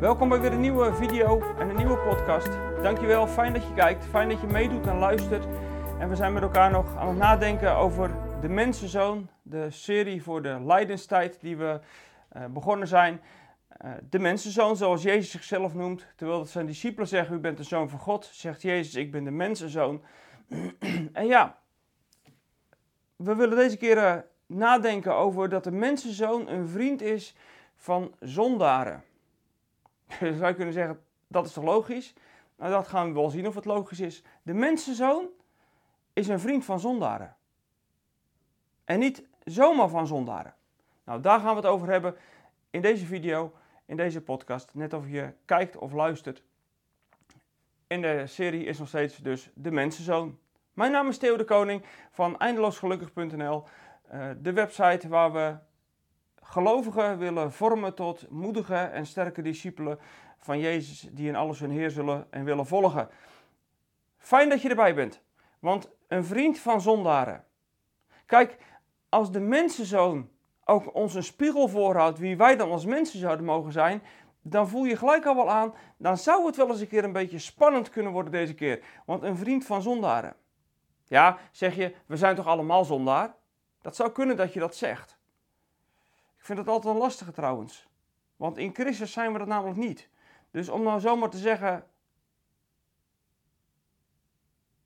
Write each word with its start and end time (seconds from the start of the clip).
Welkom 0.00 0.28
bij 0.28 0.40
weer 0.40 0.52
een 0.52 0.60
nieuwe 0.60 0.94
video 0.94 1.54
en 1.58 1.68
een 1.68 1.76
nieuwe 1.76 1.98
podcast. 1.98 2.48
Dankjewel, 2.82 3.26
fijn 3.26 3.52
dat 3.52 3.66
je 3.66 3.74
kijkt, 3.74 4.04
fijn 4.04 4.28
dat 4.28 4.40
je 4.40 4.46
meedoet 4.46 4.86
en 4.86 4.98
luistert. 4.98 5.44
En 5.98 6.08
we 6.08 6.16
zijn 6.16 6.32
met 6.32 6.42
elkaar 6.42 6.70
nog 6.70 6.96
aan 6.96 7.08
het 7.08 7.16
nadenken 7.16 7.76
over 7.76 8.10
de 8.40 8.48
Mensenzoon, 8.48 9.28
de 9.42 9.70
serie 9.70 10.22
voor 10.22 10.42
de 10.42 10.60
Leidenstijd 10.64 11.40
die 11.40 11.56
we 11.56 11.80
uh, 12.36 12.44
begonnen 12.44 12.88
zijn. 12.88 13.20
Uh, 13.84 13.90
de 14.10 14.18
Mensenzoon, 14.18 14.76
zoals 14.76 15.02
Jezus 15.02 15.30
zichzelf 15.30 15.74
noemt. 15.74 16.06
Terwijl 16.16 16.44
zijn 16.44 16.66
discipelen 16.66 17.08
zeggen, 17.08 17.36
u 17.36 17.38
bent 17.38 17.56
de 17.56 17.62
Zoon 17.62 17.88
van 17.88 17.98
God, 17.98 18.28
zegt 18.32 18.62
Jezus, 18.62 18.94
ik 18.94 19.10
ben 19.10 19.24
de 19.24 19.30
Mensenzoon. 19.30 20.02
en 21.12 21.26
ja, 21.26 21.58
we 23.16 23.34
willen 23.34 23.56
deze 23.56 23.76
keer 23.76 23.96
uh, 23.96 24.16
nadenken 24.46 25.14
over 25.14 25.48
dat 25.48 25.64
de 25.64 25.72
Mensenzoon 25.72 26.48
een 26.48 26.68
vriend 26.68 27.02
is 27.02 27.36
van 27.76 28.14
zondaren. 28.20 29.02
Dan 30.20 30.34
zou 30.34 30.46
je 30.46 30.54
kunnen 30.54 30.74
zeggen, 30.74 31.02
dat 31.26 31.46
is 31.46 31.52
toch 31.52 31.64
logisch? 31.64 32.14
Nou, 32.56 32.70
dat 32.70 32.88
gaan 32.88 33.08
we 33.08 33.14
wel 33.14 33.30
zien 33.30 33.46
of 33.46 33.54
het 33.54 33.64
logisch 33.64 34.00
is. 34.00 34.22
De 34.42 34.54
mensenzoon 34.54 35.28
is 36.12 36.28
een 36.28 36.40
vriend 36.40 36.64
van 36.64 36.80
zondaren. 36.80 37.36
En 38.84 38.98
niet 38.98 39.28
zomaar 39.44 39.88
van 39.88 40.06
zondaren. 40.06 40.54
Nou, 41.04 41.20
daar 41.20 41.40
gaan 41.40 41.50
we 41.50 41.56
het 41.60 41.66
over 41.66 41.88
hebben 41.88 42.16
in 42.70 42.80
deze 42.80 43.06
video, 43.06 43.52
in 43.86 43.96
deze 43.96 44.20
podcast. 44.20 44.74
Net 44.74 44.92
of 44.92 45.08
je 45.08 45.32
kijkt 45.44 45.76
of 45.76 45.92
luistert. 45.92 46.42
In 47.86 48.00
de 48.00 48.26
serie 48.26 48.64
is 48.64 48.78
nog 48.78 48.88
steeds 48.88 49.16
dus 49.16 49.50
de 49.54 49.70
mensenzoon. 49.70 50.38
Mijn 50.72 50.92
naam 50.92 51.08
is 51.08 51.18
Theo 51.18 51.36
de 51.36 51.44
Koning 51.44 51.84
van 52.10 52.38
eindeloosgelukkig.nl. 52.38 53.64
Uh, 54.12 54.30
de 54.38 54.52
website 54.52 55.08
waar 55.08 55.32
we 55.32 55.56
gelovigen 56.48 57.18
willen 57.18 57.52
vormen 57.52 57.94
tot 57.94 58.30
moedige 58.30 58.76
en 58.76 59.06
sterke 59.06 59.42
discipelen 59.42 59.98
van 60.38 60.58
Jezus 60.58 61.08
die 61.10 61.28
in 61.28 61.36
alles 61.36 61.60
hun 61.60 61.70
Heer 61.70 61.90
zullen 61.90 62.26
en 62.30 62.44
willen 62.44 62.66
volgen. 62.66 63.08
Fijn 64.16 64.48
dat 64.48 64.62
je 64.62 64.68
erbij 64.68 64.94
bent, 64.94 65.22
want 65.58 65.90
een 66.06 66.24
vriend 66.24 66.58
van 66.58 66.80
zondaren. 66.80 67.44
Kijk, 68.26 68.56
als 69.08 69.32
de 69.32 69.40
mensenzoon 69.40 70.28
ook 70.64 70.94
ons 70.94 71.14
een 71.14 71.22
spiegel 71.22 71.68
voorhoudt 71.68 72.18
wie 72.18 72.36
wij 72.36 72.56
dan 72.56 72.70
als 72.70 72.84
mensen 72.84 73.18
zouden 73.18 73.44
mogen 73.44 73.72
zijn, 73.72 74.02
dan 74.42 74.68
voel 74.68 74.84
je 74.84 74.96
gelijk 74.96 75.26
al 75.26 75.34
wel 75.34 75.50
aan, 75.50 75.74
dan 75.96 76.16
zou 76.16 76.46
het 76.46 76.56
wel 76.56 76.68
eens 76.68 76.80
een 76.80 76.88
keer 76.88 77.04
een 77.04 77.12
beetje 77.12 77.38
spannend 77.38 77.90
kunnen 77.90 78.12
worden 78.12 78.32
deze 78.32 78.54
keer. 78.54 78.84
Want 79.06 79.22
een 79.22 79.36
vriend 79.36 79.66
van 79.66 79.82
zondaren. 79.82 80.36
Ja, 81.04 81.38
zeg 81.50 81.74
je, 81.74 81.94
we 82.06 82.16
zijn 82.16 82.36
toch 82.36 82.46
allemaal 82.46 82.84
zondaar? 82.84 83.34
Dat 83.80 83.96
zou 83.96 84.12
kunnen 84.12 84.36
dat 84.36 84.52
je 84.52 84.60
dat 84.60 84.76
zegt. 84.76 85.17
Ik 86.48 86.54
vind 86.54 86.66
het 86.66 86.76
altijd 86.76 86.94
een 86.94 87.00
lastige 87.00 87.32
trouwens. 87.32 87.88
Want 88.36 88.58
in 88.58 88.74
Christus 88.74 89.12
zijn 89.12 89.32
we 89.32 89.38
dat 89.38 89.48
namelijk 89.48 89.76
niet. 89.76 90.08
Dus 90.50 90.68
om 90.68 90.82
nou 90.82 91.00
zomaar 91.00 91.30
te 91.30 91.38
zeggen. 91.38 91.86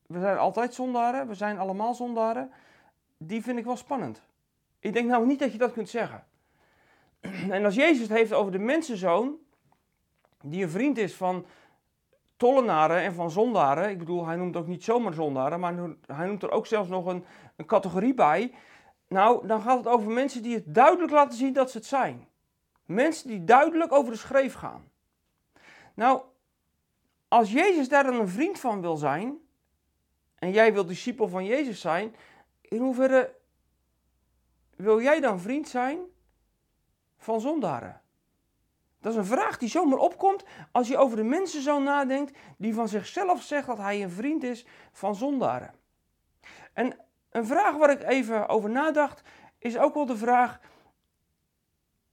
We 0.07 0.21
zijn 0.21 0.39
altijd 0.39 0.75
zondaren, 0.75 1.29
we 1.29 1.35
zijn 1.35 1.59
allemaal 1.59 1.95
zondaren. 1.95 2.51
Die 3.17 3.43
vind 3.43 3.59
ik 3.59 3.65
wel 3.65 3.77
spannend. 3.77 4.23
Ik 4.79 4.93
denk 4.93 5.09
nou 5.09 5.27
niet 5.27 5.39
dat 5.39 5.53
je 5.53 5.59
dat 5.59 5.73
kunt 5.73 5.89
zeggen. 5.89 6.25
En 7.51 7.65
als 7.65 7.75
Jezus 7.75 8.09
het 8.09 8.17
heeft 8.17 8.33
over 8.33 8.53
de 8.53 8.59
mensenzoon, 8.59 9.37
die 10.41 10.63
een 10.63 10.71
vriend 10.71 10.99
is 10.99 11.15
van 11.15 11.47
tollenaren 12.37 13.03
en 13.03 13.15
van 13.15 13.31
zondaren. 13.31 13.91
Ik 13.91 13.99
bedoel, 13.99 14.27
hij 14.27 14.37
noemt 14.37 14.57
ook 14.57 14.67
niet 14.67 14.85
zomaar 14.85 15.13
zondaren, 15.13 15.61
maar 15.61 15.75
hij 16.07 16.27
noemt 16.27 16.43
er 16.43 16.51
ook 16.51 16.67
zelfs 16.67 16.89
nog 16.89 17.07
een, 17.07 17.25
een 17.57 17.67
categorie 17.67 18.15
bij. 18.15 18.55
Nou, 19.13 19.47
dan 19.47 19.63
gaat 19.63 19.77
het 19.77 19.87
over 19.87 20.11
mensen 20.11 20.43
die 20.43 20.55
het 20.55 20.75
duidelijk 20.75 21.13
laten 21.13 21.39
zien 21.39 21.53
dat 21.53 21.71
ze 21.71 21.77
het 21.77 21.87
zijn. 21.87 22.29
Mensen 22.85 23.29
die 23.29 23.45
duidelijk 23.45 23.93
over 23.93 24.13
de 24.13 24.19
schreef 24.19 24.55
gaan. 24.55 24.91
Nou, 25.95 26.23
als 27.29 27.53
Jezus 27.53 27.89
daar 27.89 28.05
dan 28.05 28.15
een 28.15 28.29
vriend 28.29 28.59
van 28.59 28.81
wil 28.81 28.97
zijn, 28.97 29.39
en 30.35 30.51
jij 30.51 30.73
wil 30.73 30.87
discipel 30.87 31.29
van 31.29 31.45
Jezus 31.45 31.81
zijn, 31.81 32.15
in 32.61 32.81
hoeverre 32.81 33.35
wil 34.77 35.01
jij 35.01 35.21
dan 35.21 35.41
vriend 35.41 35.69
zijn 35.69 35.99
van 37.19 37.41
zondaren? 37.41 38.01
Dat 39.01 39.13
is 39.13 39.19
een 39.19 39.25
vraag 39.25 39.59
die 39.59 39.69
zomaar 39.69 39.99
opkomt 39.99 40.45
als 40.71 40.89
je 40.89 40.97
over 40.97 41.17
de 41.17 41.23
mensen 41.23 41.63
zo 41.63 41.79
nadenkt 41.81 42.39
die 42.57 42.75
van 42.75 42.89
zichzelf 42.89 43.43
zegt 43.43 43.67
dat 43.67 43.79
hij 43.79 44.03
een 44.03 44.11
vriend 44.11 44.43
is 44.43 44.67
van 44.93 45.15
zondaren. 45.15 45.75
En 46.73 46.97
een 47.33 47.47
vraag 47.47 47.77
waar 47.77 47.91
ik 47.91 48.03
even 48.03 48.49
over 48.49 48.71
nadacht, 48.71 49.23
is 49.59 49.79
ook 49.79 49.95
wel 49.95 50.07
de 50.07 50.17
vraag: 50.17 50.61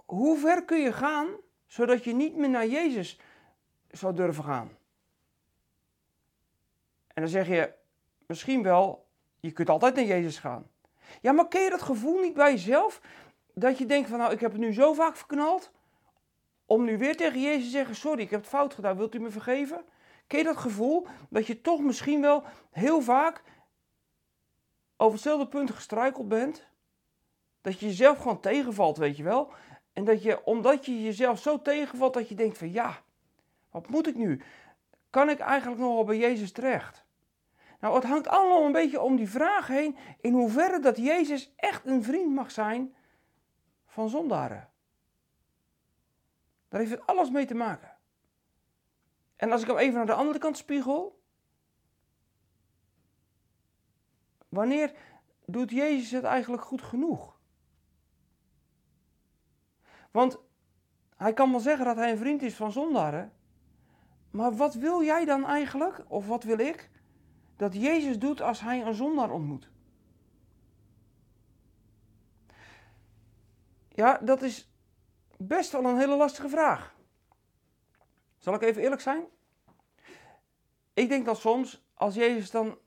hoe 0.05 0.37
ver 0.37 0.65
kun 0.65 0.79
je 0.79 0.93
gaan 0.93 1.27
zodat 1.67 2.03
je 2.03 2.13
niet 2.13 2.35
meer 2.35 2.49
naar 2.49 2.67
Jezus 2.67 3.19
zou 3.91 4.15
durven 4.15 4.43
gaan? 4.43 4.69
En 7.07 7.21
dan 7.21 7.27
zeg 7.27 7.47
je 7.47 7.73
misschien 8.27 8.63
wel: 8.63 9.07
je 9.39 9.51
kunt 9.51 9.69
altijd 9.69 9.95
naar 9.95 10.05
Jezus 10.05 10.37
gaan. 10.37 10.67
Ja, 11.21 11.31
maar 11.31 11.47
ken 11.47 11.61
je 11.61 11.69
dat 11.69 11.81
gevoel 11.81 12.19
niet 12.19 12.33
bij 12.33 12.51
jezelf? 12.51 13.01
Dat 13.53 13.77
je 13.77 13.85
denkt 13.85 14.09
van 14.09 14.17
nou, 14.17 14.31
ik 14.31 14.39
heb 14.39 14.51
het 14.51 14.61
nu 14.61 14.73
zo 14.73 14.93
vaak 14.93 15.15
verknald. 15.15 15.71
Om 16.65 16.83
nu 16.83 16.97
weer 16.97 17.17
tegen 17.17 17.41
Jezus 17.41 17.63
te 17.63 17.69
zeggen, 17.69 17.95
sorry, 17.95 18.21
ik 18.21 18.29
heb 18.29 18.39
het 18.39 18.49
fout 18.49 18.73
gedaan, 18.73 18.97
wilt 18.97 19.15
u 19.15 19.19
me 19.19 19.29
vergeven? 19.29 19.83
Ken 20.27 20.39
je 20.39 20.45
dat 20.45 20.57
gevoel 20.57 21.07
dat 21.29 21.47
je 21.47 21.61
toch 21.61 21.81
misschien 21.81 22.21
wel 22.21 22.43
heel 22.71 23.01
vaak 23.01 23.43
over 25.01 25.13
hetzelfde 25.13 25.47
punt 25.47 25.71
gestruikeld 25.71 26.27
bent. 26.27 26.67
Dat 27.61 27.79
je 27.79 27.85
jezelf 27.85 28.17
gewoon 28.17 28.39
tegenvalt, 28.39 28.97
weet 28.97 29.17
je 29.17 29.23
wel. 29.23 29.53
En 29.93 30.03
dat 30.03 30.23
je, 30.23 30.45
omdat 30.45 30.85
je 30.85 31.03
jezelf 31.03 31.39
zo 31.39 31.61
tegenvalt, 31.61 32.13
dat 32.13 32.29
je 32.29 32.35
denkt 32.35 32.57
van 32.57 32.71
ja, 32.71 33.01
wat 33.71 33.89
moet 33.89 34.07
ik 34.07 34.15
nu? 34.15 34.41
Kan 35.09 35.29
ik 35.29 35.39
eigenlijk 35.39 35.81
nog 35.81 35.93
wel 35.93 36.03
bij 36.03 36.17
Jezus 36.17 36.51
terecht? 36.51 37.05
Nou, 37.79 37.95
het 37.95 38.03
hangt 38.03 38.27
allemaal 38.27 38.65
een 38.65 38.71
beetje 38.71 39.01
om 39.01 39.15
die 39.15 39.29
vraag 39.29 39.67
heen 39.67 39.97
in 40.21 40.33
hoeverre 40.33 40.79
dat 40.79 40.97
Jezus 40.97 41.53
echt 41.55 41.85
een 41.85 42.03
vriend 42.03 42.33
mag 42.33 42.51
zijn 42.51 42.95
van 43.85 44.09
zondaren. 44.09 44.69
Daar 46.67 46.79
heeft 46.79 46.91
het 46.91 47.05
alles 47.05 47.29
mee 47.29 47.45
te 47.45 47.55
maken. 47.55 47.97
En 49.35 49.51
als 49.51 49.61
ik 49.61 49.67
hem 49.67 49.77
even 49.77 49.93
naar 49.93 50.05
de 50.05 50.13
andere 50.13 50.39
kant 50.39 50.57
spiegel, 50.57 51.18
Wanneer 54.49 54.93
doet 55.45 55.71
Jezus 55.71 56.11
het 56.11 56.23
eigenlijk 56.23 56.63
goed 56.63 56.81
genoeg? 56.81 57.39
Want 60.11 60.39
hij 61.15 61.33
kan 61.33 61.51
wel 61.51 61.59
zeggen 61.59 61.85
dat 61.85 61.95
hij 61.95 62.11
een 62.11 62.17
vriend 62.17 62.41
is 62.41 62.55
van 62.55 62.71
zondaren. 62.71 63.33
Maar 64.31 64.55
wat 64.55 64.73
wil 64.73 65.03
jij 65.03 65.25
dan 65.25 65.45
eigenlijk, 65.45 66.03
of 66.07 66.27
wat 66.27 66.43
wil 66.43 66.59
ik, 66.59 66.89
dat 67.55 67.73
Jezus 67.73 68.19
doet 68.19 68.41
als 68.41 68.59
hij 68.59 68.85
een 68.85 68.93
zondaar 68.93 69.31
ontmoet? 69.31 69.69
Ja, 73.89 74.17
dat 74.17 74.41
is 74.41 74.71
best 75.37 75.71
wel 75.71 75.85
een 75.85 75.97
hele 75.97 76.15
lastige 76.15 76.49
vraag. 76.49 76.95
Zal 78.37 78.53
ik 78.53 78.61
even 78.61 78.81
eerlijk 78.81 79.01
zijn? 79.01 79.23
Ik 80.93 81.09
denk 81.09 81.25
dat 81.25 81.37
soms, 81.37 81.85
als 81.93 82.15
Jezus 82.15 82.51
dan 82.51 82.77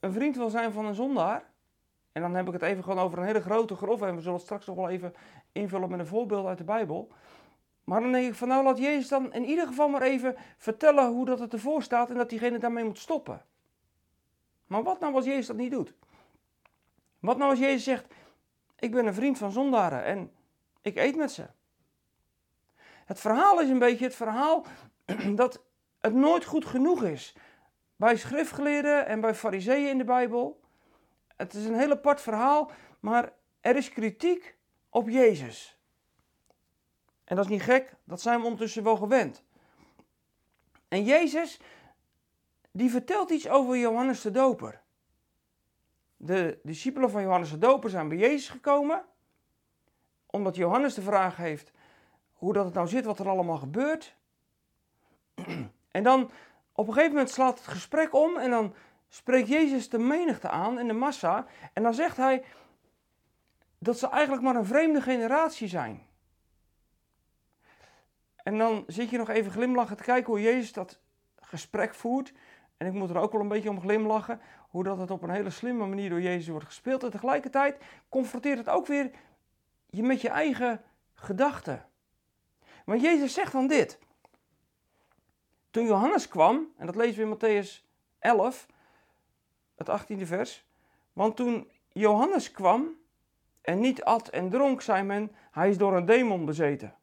een 0.00 0.12
vriend 0.12 0.36
wil 0.36 0.50
zijn 0.50 0.72
van 0.72 0.84
een 0.84 0.94
zondaar, 0.94 1.44
en 2.12 2.22
dan 2.22 2.34
heb 2.34 2.46
ik 2.46 2.52
het 2.52 2.62
even 2.62 2.82
gewoon 2.82 2.98
over 2.98 3.18
een 3.18 3.24
hele 3.24 3.40
grote 3.40 3.74
grove, 3.74 4.06
en 4.06 4.14
we 4.14 4.20
zullen 4.20 4.36
het 4.36 4.44
straks 4.44 4.66
nog 4.66 4.76
wel 4.76 4.88
even 4.88 5.14
invullen 5.52 5.90
met 5.90 5.98
een 5.98 6.06
voorbeeld 6.06 6.46
uit 6.46 6.58
de 6.58 6.64
Bijbel. 6.64 7.12
Maar 7.84 8.00
dan 8.00 8.12
denk 8.12 8.26
ik 8.28 8.34
van 8.34 8.48
nou 8.48 8.64
laat 8.64 8.78
Jezus 8.78 9.08
dan 9.08 9.32
in 9.32 9.44
ieder 9.44 9.66
geval 9.66 9.88
maar 9.88 10.02
even 10.02 10.36
vertellen 10.56 11.08
hoe 11.08 11.24
dat 11.24 11.38
het 11.38 11.52
ervoor 11.52 11.82
staat 11.82 12.10
en 12.10 12.16
dat 12.16 12.28
diegene 12.28 12.58
daarmee 12.58 12.84
moet 12.84 12.98
stoppen. 12.98 13.44
Maar 14.66 14.82
wat 14.82 15.00
nou 15.00 15.14
als 15.14 15.24
Jezus 15.24 15.46
dat 15.46 15.56
niet 15.56 15.70
doet? 15.70 15.94
Wat 17.18 17.36
nou 17.36 17.50
als 17.50 17.58
Jezus 17.58 17.84
zegt, 17.84 18.14
ik 18.78 18.90
ben 18.90 19.06
een 19.06 19.14
vriend 19.14 19.38
van 19.38 19.52
zondaren 19.52 20.04
en 20.04 20.32
ik 20.80 20.96
eet 20.96 21.16
met 21.16 21.32
ze? 21.32 21.46
Het 23.04 23.20
verhaal 23.20 23.60
is 23.60 23.68
een 23.68 23.78
beetje 23.78 24.04
het 24.04 24.14
verhaal 24.14 24.64
dat 25.34 25.62
het 26.00 26.14
nooit 26.14 26.44
goed 26.44 26.64
genoeg 26.64 27.02
is 27.04 27.34
bij 27.98 28.16
schriftgeleerden 28.16 29.06
en 29.06 29.20
bij 29.20 29.34
fariseeën 29.34 29.88
in 29.88 29.98
de 29.98 30.04
Bijbel. 30.04 30.60
Het 31.36 31.54
is 31.54 31.64
een 31.64 31.78
heel 31.78 31.90
apart 31.90 32.20
verhaal, 32.20 32.70
maar 33.00 33.32
er 33.60 33.76
is 33.76 33.88
kritiek 33.88 34.56
op 34.88 35.08
Jezus. 35.08 35.78
En 37.24 37.36
dat 37.36 37.44
is 37.44 37.50
niet 37.50 37.62
gek, 37.62 37.94
dat 38.04 38.20
zijn 38.20 38.38
we 38.38 38.44
ondertussen 38.44 38.82
wel 38.82 38.96
gewend. 38.96 39.44
En 40.88 41.04
Jezus, 41.04 41.60
die 42.70 42.90
vertelt 42.90 43.30
iets 43.30 43.48
over 43.48 43.76
Johannes 43.76 44.20
de 44.20 44.30
Doper. 44.30 44.82
De 46.16 46.58
discipelen 46.62 47.10
van 47.10 47.22
Johannes 47.22 47.50
de 47.50 47.58
Doper 47.58 47.90
zijn 47.90 48.08
bij 48.08 48.18
Jezus 48.18 48.48
gekomen, 48.48 49.04
omdat 50.26 50.56
Johannes 50.56 50.94
de 50.94 51.02
vraag 51.02 51.36
heeft 51.36 51.72
hoe 52.32 52.52
dat 52.52 52.64
het 52.64 52.74
nou 52.74 52.88
zit, 52.88 53.04
wat 53.04 53.18
er 53.18 53.28
allemaal 53.28 53.58
gebeurt. 53.58 54.16
En 55.88 56.02
dan 56.02 56.30
op 56.78 56.86
een 56.86 56.92
gegeven 56.92 57.12
moment 57.12 57.30
slaat 57.30 57.58
het 57.58 57.66
gesprek 57.66 58.14
om 58.14 58.36
en 58.36 58.50
dan 58.50 58.74
spreekt 59.08 59.48
Jezus 59.48 59.88
de 59.88 59.98
menigte 59.98 60.48
aan 60.48 60.78
in 60.78 60.86
de 60.86 60.92
massa. 60.92 61.46
En 61.72 61.82
dan 61.82 61.94
zegt 61.94 62.16
hij 62.16 62.44
dat 63.78 63.98
ze 63.98 64.08
eigenlijk 64.08 64.42
maar 64.42 64.56
een 64.56 64.66
vreemde 64.66 65.00
generatie 65.00 65.68
zijn. 65.68 66.06
En 68.36 68.58
dan 68.58 68.84
zit 68.86 69.10
je 69.10 69.18
nog 69.18 69.28
even 69.28 69.52
glimlachen 69.52 69.96
te 69.96 70.02
kijken 70.02 70.32
hoe 70.32 70.42
Jezus 70.42 70.72
dat 70.72 71.00
gesprek 71.40 71.94
voert. 71.94 72.32
En 72.76 72.86
ik 72.86 72.92
moet 72.92 73.10
er 73.10 73.18
ook 73.18 73.32
wel 73.32 73.40
een 73.40 73.48
beetje 73.48 73.70
om 73.70 73.80
glimlachen. 73.80 74.40
Hoe 74.68 74.84
dat 74.84 74.98
het 74.98 75.10
op 75.10 75.22
een 75.22 75.30
hele 75.30 75.50
slimme 75.50 75.86
manier 75.86 76.10
door 76.10 76.20
Jezus 76.20 76.48
wordt 76.48 76.66
gespeeld. 76.66 77.02
En 77.02 77.10
tegelijkertijd 77.10 77.82
confronteert 78.08 78.58
het 78.58 78.68
ook 78.68 78.86
weer 78.86 79.10
je 79.86 80.02
met 80.02 80.20
je 80.20 80.28
eigen 80.28 80.82
gedachten. 81.14 81.86
Want 82.84 83.00
Jezus 83.00 83.34
zegt 83.34 83.52
dan 83.52 83.66
dit. 83.66 83.98
Toen 85.70 85.86
Johannes 85.86 86.28
kwam, 86.28 86.72
en 86.76 86.86
dat 86.86 86.96
lezen 86.96 87.16
we 87.16 87.22
in 87.22 87.64
Matthäus 87.64 87.84
11, 88.18 88.66
het 89.74 89.88
18e 90.00 90.22
vers. 90.22 90.66
Want 91.12 91.36
toen 91.36 91.70
Johannes 91.88 92.50
kwam 92.50 92.96
en 93.60 93.80
niet 93.80 94.04
at 94.04 94.28
en 94.28 94.50
dronk, 94.50 94.80
zei 94.80 95.02
men, 95.02 95.32
hij 95.50 95.68
is 95.70 95.78
door 95.78 95.96
een 95.96 96.04
demon 96.04 96.44
bezeten. 96.44 96.96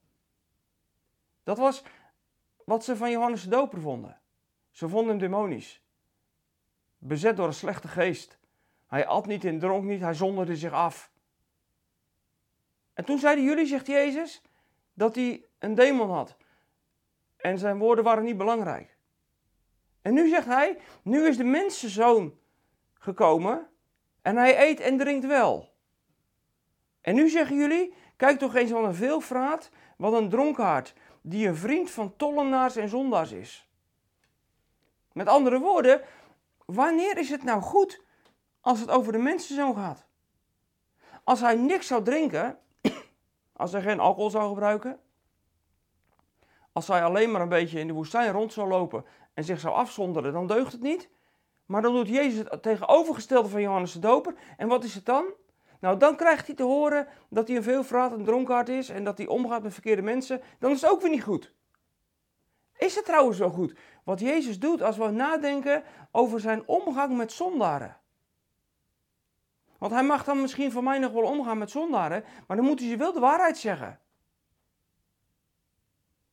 Dat 1.43 1.57
was 1.57 1.83
wat 2.65 2.83
ze 2.83 2.97
van 2.97 3.11
Johannes 3.11 3.43
de 3.43 3.49
Doper 3.49 3.81
vonden. 3.81 4.19
Ze 4.71 4.89
vonden 4.89 5.09
hem 5.09 5.17
demonisch. 5.17 5.81
Bezet 6.97 7.37
door 7.37 7.47
een 7.47 7.53
slechte 7.53 7.87
geest. 7.87 8.37
Hij 8.87 9.07
at 9.07 9.25
niet 9.25 9.45
en 9.45 9.59
dronk 9.59 9.83
niet, 9.83 10.01
hij 10.01 10.13
zonderde 10.13 10.55
zich 10.55 10.71
af. 10.71 11.11
En 12.93 13.05
toen 13.05 13.19
zeiden 13.19 13.43
jullie, 13.43 13.65
zegt 13.65 13.87
Jezus, 13.87 14.41
dat 14.93 15.15
hij 15.15 15.45
een 15.59 15.75
demon 15.75 16.09
had. 16.09 16.35
En 17.45 17.57
zijn 17.57 17.77
woorden 17.77 18.03
waren 18.03 18.23
niet 18.23 18.37
belangrijk. 18.37 18.97
En 20.01 20.13
nu 20.13 20.29
zegt 20.29 20.45
hij, 20.45 20.77
nu 21.03 21.27
is 21.27 21.37
de 21.37 21.43
mensenzoon 21.43 22.37
gekomen 22.93 23.69
en 24.21 24.35
hij 24.35 24.69
eet 24.69 24.79
en 24.79 24.97
drinkt 24.97 25.25
wel. 25.25 25.73
En 27.01 27.15
nu 27.15 27.29
zeggen 27.29 27.55
jullie, 27.55 27.93
kijk 28.15 28.39
toch 28.39 28.55
eens 28.55 28.71
wat 28.71 28.83
een 28.83 28.95
veelvraat, 28.95 29.69
wat 29.97 30.13
een 30.13 30.29
dronkaard, 30.29 30.93
die 31.21 31.47
een 31.47 31.55
vriend 31.55 31.91
van 31.91 32.15
tollenaars 32.15 32.75
en 32.75 32.89
zondaars 32.89 33.31
is. 33.31 33.69
Met 35.11 35.27
andere 35.27 35.59
woorden, 35.59 36.01
wanneer 36.65 37.17
is 37.17 37.29
het 37.29 37.43
nou 37.43 37.61
goed 37.61 38.01
als 38.61 38.79
het 38.79 38.89
over 38.89 39.11
de 39.11 39.17
mensenzoon 39.17 39.75
gaat? 39.75 40.05
Als 41.23 41.39
hij 41.39 41.55
niks 41.55 41.87
zou 41.87 42.03
drinken, 42.03 42.59
als 43.53 43.71
hij 43.71 43.81
geen 43.81 43.99
alcohol 43.99 44.29
zou 44.29 44.47
gebruiken, 44.47 44.99
als 46.75 46.87
hij 46.87 47.03
alleen 47.03 47.31
maar 47.31 47.41
een 47.41 47.49
beetje 47.49 47.79
in 47.79 47.87
de 47.87 47.93
woestijn 47.93 48.31
rond 48.31 48.53
zou 48.53 48.67
lopen 48.67 49.05
en 49.33 49.43
zich 49.43 49.59
zou 49.59 49.73
afzonderen, 49.73 50.33
dan 50.33 50.47
deugt 50.47 50.71
het 50.71 50.81
niet. 50.81 51.09
Maar 51.65 51.81
dan 51.81 51.93
doet 51.93 52.07
Jezus 52.07 52.43
het 52.49 52.61
tegenovergestelde 52.61 53.49
van 53.49 53.61
Johannes 53.61 53.91
de 53.91 53.99
Doper. 53.99 54.33
En 54.57 54.67
wat 54.67 54.83
is 54.83 54.95
het 54.95 55.05
dan? 55.05 55.25
Nou, 55.79 55.97
dan 55.97 56.15
krijgt 56.15 56.47
hij 56.47 56.55
te 56.55 56.63
horen 56.63 57.07
dat 57.29 57.47
hij 57.47 57.57
een 57.57 57.63
veelvraat 57.63 58.11
en 58.11 58.23
dronkaard 58.23 58.69
is 58.69 58.89
en 58.89 59.03
dat 59.03 59.17
hij 59.17 59.27
omgaat 59.27 59.63
met 59.63 59.73
verkeerde 59.73 60.01
mensen. 60.01 60.41
Dan 60.59 60.71
is 60.71 60.81
het 60.81 60.91
ook 60.91 61.01
weer 61.01 61.09
niet 61.09 61.23
goed. 61.23 61.53
Is 62.77 62.95
het 62.95 63.05
trouwens 63.05 63.37
wel 63.37 63.49
goed 63.49 63.75
wat 64.03 64.19
Jezus 64.19 64.59
doet 64.59 64.81
als 64.81 64.97
we 64.97 65.09
nadenken 65.09 65.83
over 66.11 66.39
zijn 66.39 66.67
omgang 66.67 67.17
met 67.17 67.31
zondaren? 67.31 67.97
Want 69.77 69.91
hij 69.91 70.03
mag 70.03 70.23
dan 70.23 70.41
misschien 70.41 70.71
van 70.71 70.83
mij 70.83 70.99
nog 70.99 71.11
wel 71.11 71.23
omgaan 71.23 71.57
met 71.57 71.71
zondaren, 71.71 72.23
maar 72.47 72.57
dan 72.57 72.65
moet 72.65 72.79
hij 72.79 72.89
ze 72.89 72.97
wel 72.97 73.13
de 73.13 73.19
waarheid 73.19 73.57
zeggen. 73.57 73.99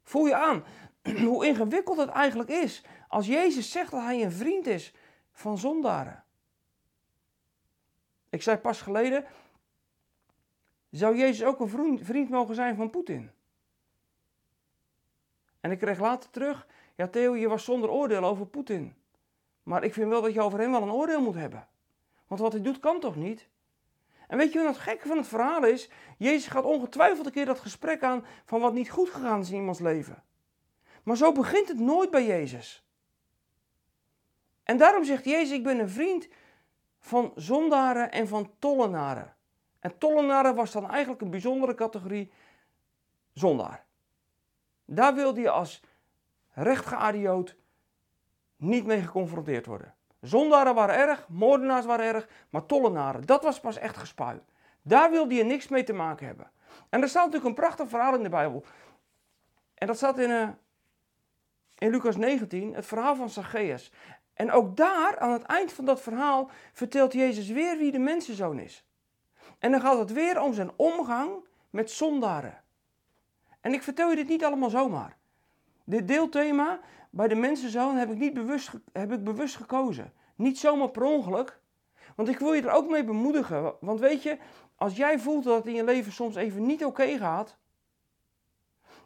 Voel 0.03 0.27
je 0.27 0.35
aan 0.35 0.65
hoe 1.27 1.47
ingewikkeld 1.47 1.99
het 1.99 2.09
eigenlijk 2.09 2.51
is 2.51 2.83
als 3.09 3.27
Jezus 3.27 3.71
zegt 3.71 3.91
dat 3.91 4.03
hij 4.03 4.23
een 4.23 4.33
vriend 4.33 4.67
is 4.67 4.95
van 5.33 5.59
zondaren. 5.59 6.25
Ik 8.29 8.43
zei 8.43 8.57
pas 8.57 8.81
geleden, 8.81 9.25
zou 10.91 11.17
Jezus 11.17 11.47
ook 11.47 11.61
een 11.61 11.99
vriend 12.05 12.29
mogen 12.29 12.55
zijn 12.55 12.77
van 12.77 12.91
Poetin? 12.91 13.31
En 15.61 15.71
ik 15.71 15.79
kreeg 15.79 15.99
later 15.99 16.31
terug, 16.31 16.67
ja 16.95 17.09
Theo, 17.09 17.37
je 17.37 17.49
was 17.49 17.65
zonder 17.65 17.91
oordeel 17.91 18.25
over 18.25 18.47
Poetin. 18.47 18.95
Maar 19.63 19.85
ik 19.85 19.93
vind 19.93 20.09
wel 20.09 20.23
dat 20.23 20.33
je 20.33 20.41
over 20.41 20.59
hem 20.59 20.71
wel 20.71 20.83
een 20.83 20.91
oordeel 20.91 21.21
moet 21.21 21.35
hebben. 21.35 21.69
Want 22.27 22.41
wat 22.41 22.53
hij 22.53 22.63
doet 22.63 22.79
kan 22.79 23.01
toch 23.01 23.17
niet? 23.17 23.49
En 24.33 24.39
weet 24.39 24.53
je 24.53 24.59
wat 24.59 24.75
het 24.75 24.83
gekke 24.83 25.09
van 25.09 25.17
het 25.17 25.29
verhaal 25.29 25.65
is? 25.65 25.91
Jezus 26.19 26.47
gaat 26.47 26.65
ongetwijfeld 26.65 27.27
een 27.27 27.33
keer 27.33 27.47
dat 27.47 27.61
gesprek 27.61 28.03
aan 28.03 28.25
van 28.45 28.61
wat 28.61 28.73
niet 28.73 28.91
goed 28.91 29.11
gegaan 29.11 29.41
is 29.41 29.51
in 29.51 29.57
iemands 29.57 29.81
leven. 29.81 30.23
Maar 31.03 31.17
zo 31.17 31.33
begint 31.33 31.69
het 31.69 31.79
nooit 31.79 32.11
bij 32.11 32.27
Jezus. 32.27 32.87
En 34.63 34.77
daarom 34.77 35.05
zegt 35.05 35.25
Jezus, 35.25 35.57
ik 35.57 35.63
ben 35.63 35.79
een 35.79 35.89
vriend 35.89 36.29
van 36.99 37.33
zondaren 37.35 38.13
en 38.13 38.29
van 38.29 38.51
tollenaren. 38.59 39.37
En 39.79 39.99
tollenaren 39.99 40.55
was 40.55 40.73
dan 40.73 40.91
eigenlijk 40.91 41.23
een 41.23 41.31
bijzondere 41.31 41.75
categorie 41.75 42.33
zondaar. 43.33 43.85
Daar 44.85 45.15
wilde 45.15 45.41
je 45.41 45.51
als 45.51 45.83
rechtgeaarde 46.51 47.21
Jood 47.21 47.57
niet 48.57 48.87
mee 48.87 49.01
geconfronteerd 49.01 49.67
worden. 49.67 49.95
Zondaren 50.23 50.75
waren 50.75 50.95
erg, 50.95 51.27
moordenaars 51.29 51.85
waren 51.85 52.15
erg, 52.15 52.29
maar 52.51 52.67
tollenaren, 52.67 53.27
dat 53.27 53.43
was 53.43 53.61
pas 53.61 53.79
echt 53.79 53.97
gespuil. 53.97 54.45
Daar 54.83 55.11
wilde 55.11 55.35
je 55.35 55.45
niks 55.45 55.69
mee 55.69 55.85
te 55.85 55.93
maken 55.93 56.27
hebben. 56.27 56.51
En 56.89 57.03
er 57.03 57.09
staat 57.09 57.25
natuurlijk 57.25 57.49
een 57.49 57.63
prachtig 57.63 57.89
verhaal 57.89 58.15
in 58.15 58.23
de 58.23 58.29
Bijbel. 58.29 58.65
En 59.75 59.87
dat 59.87 59.97
staat 59.97 60.19
in, 60.19 60.31
uh, 60.31 60.49
in 61.79 61.91
Lucas 61.91 62.17
19, 62.17 62.75
het 62.75 62.87
verhaal 62.87 63.17
van 63.17 63.31
Zacchaeus. 63.31 63.93
En 64.35 64.51
ook 64.51 64.77
daar, 64.77 65.19
aan 65.19 65.33
het 65.33 65.43
eind 65.43 65.73
van 65.73 65.85
dat 65.85 66.01
verhaal, 66.01 66.51
vertelt 66.73 67.13
Jezus 67.13 67.49
weer 67.49 67.79
wie 67.79 67.93
de 67.93 67.99
mensenzoon 67.99 68.59
is. 68.59 68.85
En 69.59 69.71
dan 69.71 69.81
gaat 69.81 69.99
het 69.99 70.13
weer 70.13 70.41
om 70.41 70.55
zijn 70.55 70.71
omgang 70.77 71.49
met 71.71 71.91
zondaren. 71.91 72.63
En 73.61 73.73
ik 73.73 73.83
vertel 73.83 74.11
je 74.11 74.17
dit 74.17 74.29
niet 74.29 74.45
allemaal 74.45 74.71
zomaar. 74.71 75.17
Dit 75.85 76.09
deelthema 76.09 76.81
bij 77.11 77.29
de 77.29 77.35
mensenzoon 77.35 77.97
heb 77.97 78.11
ik 78.11 78.19
niet 78.19 78.35
bewust, 78.35 78.71
heb 78.93 79.13
ik 79.13 79.25
bewust 79.25 79.57
gekozen. 79.57 80.13
Niet 80.35 80.59
zomaar 80.59 80.91
per 80.91 81.03
ongeluk. 81.03 81.61
Want 82.17 82.29
ik 82.29 82.39
wil 82.39 82.53
je 82.53 82.63
er 82.63 82.71
ook 82.71 82.91
mee 82.91 83.05
bemoedigen. 83.05 83.75
Want 83.81 84.01
weet 84.01 84.23
je, 84.23 84.39
als 84.77 84.97
jij 84.97 85.19
voelt 85.19 85.45
dat 85.45 85.57
het 85.57 85.67
in 85.67 85.75
je 85.75 85.85
leven 85.85 86.13
soms 86.13 86.37
even 86.37 86.67
niet 86.67 86.85
oké 86.85 87.19
gaat, 87.19 87.57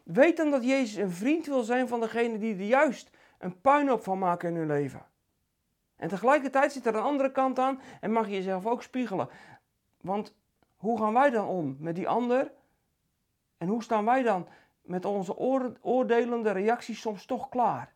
weet 0.03 0.37
dan 0.37 0.51
dat 0.51 0.63
Jezus 0.63 0.95
een 0.95 1.11
vriend 1.11 1.45
wil 1.45 1.63
zijn 1.63 1.87
van 1.87 1.99
degene 1.99 2.37
die 2.37 2.55
er 2.55 2.61
juist 2.61 3.09
een 3.37 3.61
puinhoop 3.61 4.03
van 4.03 4.19
maken 4.19 4.49
in 4.49 4.55
hun 4.55 4.67
leven. 4.67 5.05
En 5.95 6.07
tegelijkertijd 6.07 6.71
zit 6.71 6.85
er 6.85 6.95
een 6.95 7.01
andere 7.01 7.31
kant 7.31 7.59
aan 7.59 7.81
en 8.01 8.11
mag 8.11 8.27
je 8.27 8.33
jezelf 8.33 8.65
ook 8.65 8.83
spiegelen. 8.83 9.29
Want 10.01 10.35
hoe 10.75 10.99
gaan 10.99 11.13
wij 11.13 11.29
dan 11.29 11.47
om 11.47 11.75
met 11.79 11.95
die 11.95 12.07
ander? 12.07 12.51
En 13.57 13.67
hoe 13.67 13.83
staan 13.83 14.05
wij 14.05 14.23
dan 14.23 14.47
met 14.87 15.05
onze 15.05 15.37
oordelende 15.81 16.51
reacties 16.51 17.01
soms 17.01 17.25
toch 17.25 17.49
klaar? 17.49 17.95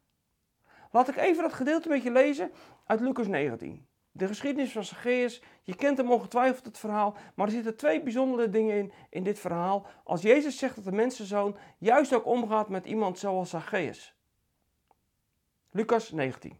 Laat 0.91 1.07
ik 1.07 1.15
even 1.15 1.43
dat 1.43 1.53
gedeelte 1.53 1.89
met 1.89 2.03
je 2.03 2.11
lezen 2.11 2.51
uit 2.85 2.99
Lucas 2.99 3.27
19. 3.27 3.85
De 4.11 4.27
geschiedenis 4.27 4.71
van 4.71 4.83
Zacchaeus, 4.83 5.41
je 5.63 5.75
kent 5.75 5.97
hem 5.97 6.11
ongetwijfeld 6.11 6.65
het 6.65 6.77
verhaal, 6.77 7.15
maar 7.35 7.45
er 7.45 7.51
zitten 7.51 7.77
twee 7.77 8.01
bijzondere 8.01 8.49
dingen 8.49 8.77
in, 8.77 8.91
in 9.09 9.23
dit 9.23 9.39
verhaal. 9.39 9.85
Als 10.03 10.21
Jezus 10.21 10.57
zegt 10.57 10.75
dat 10.75 10.83
de 10.83 10.91
mensenzoon 10.91 11.57
juist 11.77 12.13
ook 12.13 12.25
omgaat 12.25 12.69
met 12.69 12.85
iemand 12.85 13.19
zoals 13.19 13.49
Zacchaeus. 13.49 14.15
Lucas 15.69 16.11
19. 16.11 16.57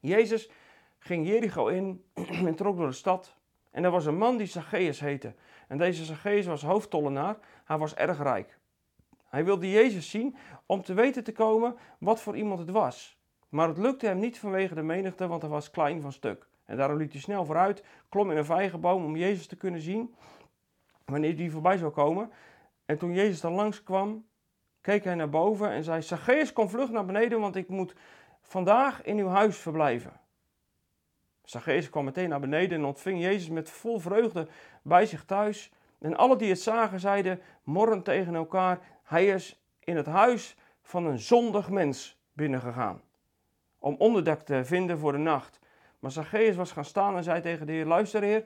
Jezus 0.00 0.50
ging 0.98 1.26
Jericho 1.26 1.66
in 1.66 2.04
en 2.46 2.54
trok 2.54 2.76
door 2.76 2.86
de 2.86 2.92
stad. 2.92 3.36
En 3.70 3.84
er 3.84 3.90
was 3.90 4.06
een 4.06 4.18
man 4.18 4.36
die 4.36 4.46
Zacchaeus 4.46 5.00
heette. 5.00 5.34
En 5.68 5.78
deze 5.78 6.04
Zacchaeus 6.04 6.46
was 6.46 6.62
hoofdtollenaar. 6.62 7.38
Hij 7.64 7.78
was 7.78 7.94
erg 7.94 8.22
rijk. 8.22 8.57
Hij 9.28 9.44
wilde 9.44 9.70
Jezus 9.70 10.10
zien 10.10 10.36
om 10.66 10.82
te 10.82 10.94
weten 10.94 11.24
te 11.24 11.32
komen 11.32 11.76
wat 11.98 12.20
voor 12.20 12.36
iemand 12.36 12.58
het 12.58 12.70
was. 12.70 13.18
Maar 13.48 13.68
het 13.68 13.78
lukte 13.78 14.06
hem 14.06 14.18
niet 14.18 14.38
vanwege 14.38 14.74
de 14.74 14.82
menigte, 14.82 15.26
want 15.26 15.42
hij 15.42 15.50
was 15.50 15.70
klein 15.70 16.00
van 16.00 16.12
stuk. 16.12 16.48
En 16.64 16.76
daarom 16.76 16.96
liep 16.96 17.12
hij 17.12 17.20
snel 17.20 17.44
vooruit, 17.44 17.84
klom 18.08 18.30
in 18.30 18.36
een 18.36 18.44
vijgenboom 18.44 19.04
om 19.04 19.16
Jezus 19.16 19.46
te 19.46 19.56
kunnen 19.56 19.80
zien 19.80 20.14
wanneer 21.04 21.36
die 21.36 21.50
voorbij 21.50 21.76
zou 21.76 21.92
komen. 21.92 22.30
En 22.84 22.98
toen 22.98 23.12
Jezus 23.12 23.40
dan 23.40 23.52
langskwam, 23.52 24.26
keek 24.80 25.04
hij 25.04 25.14
naar 25.14 25.28
boven 25.28 25.70
en 25.70 25.84
zei: 25.84 26.02
Zacchaeus, 26.02 26.52
kom 26.52 26.68
vlug 26.68 26.90
naar 26.90 27.04
beneden, 27.04 27.40
want 27.40 27.56
ik 27.56 27.68
moet 27.68 27.94
vandaag 28.40 29.02
in 29.02 29.18
uw 29.18 29.28
huis 29.28 29.56
verblijven. 29.56 30.20
Zacchaeus 31.44 31.90
kwam 31.90 32.04
meteen 32.04 32.28
naar 32.28 32.40
beneden 32.40 32.78
en 32.78 32.84
ontving 32.84 33.20
Jezus 33.20 33.48
met 33.48 33.70
vol 33.70 33.98
vreugde 33.98 34.48
bij 34.82 35.06
zich 35.06 35.24
thuis. 35.24 35.72
En 35.98 36.16
alle 36.16 36.36
die 36.36 36.48
het 36.48 36.60
zagen, 36.60 37.00
zeiden 37.00 37.40
morren 37.62 38.02
tegen 38.02 38.34
elkaar: 38.34 38.80
Hij 39.08 39.26
is 39.26 39.62
in 39.78 39.96
het 39.96 40.06
huis 40.06 40.56
van 40.82 41.06
een 41.06 41.18
zondig 41.18 41.70
mens 41.70 42.20
binnengegaan. 42.32 43.00
Om 43.78 43.94
onderdak 43.98 44.40
te 44.40 44.64
vinden 44.64 44.98
voor 44.98 45.12
de 45.12 45.18
nacht. 45.18 45.60
Maar 45.98 46.10
Zacchaeus 46.10 46.56
was 46.56 46.72
gaan 46.72 46.84
staan 46.84 47.16
en 47.16 47.24
zei 47.24 47.40
tegen 47.40 47.66
de 47.66 47.72
Heer: 47.72 47.86
Luister, 47.86 48.22
Heer, 48.22 48.44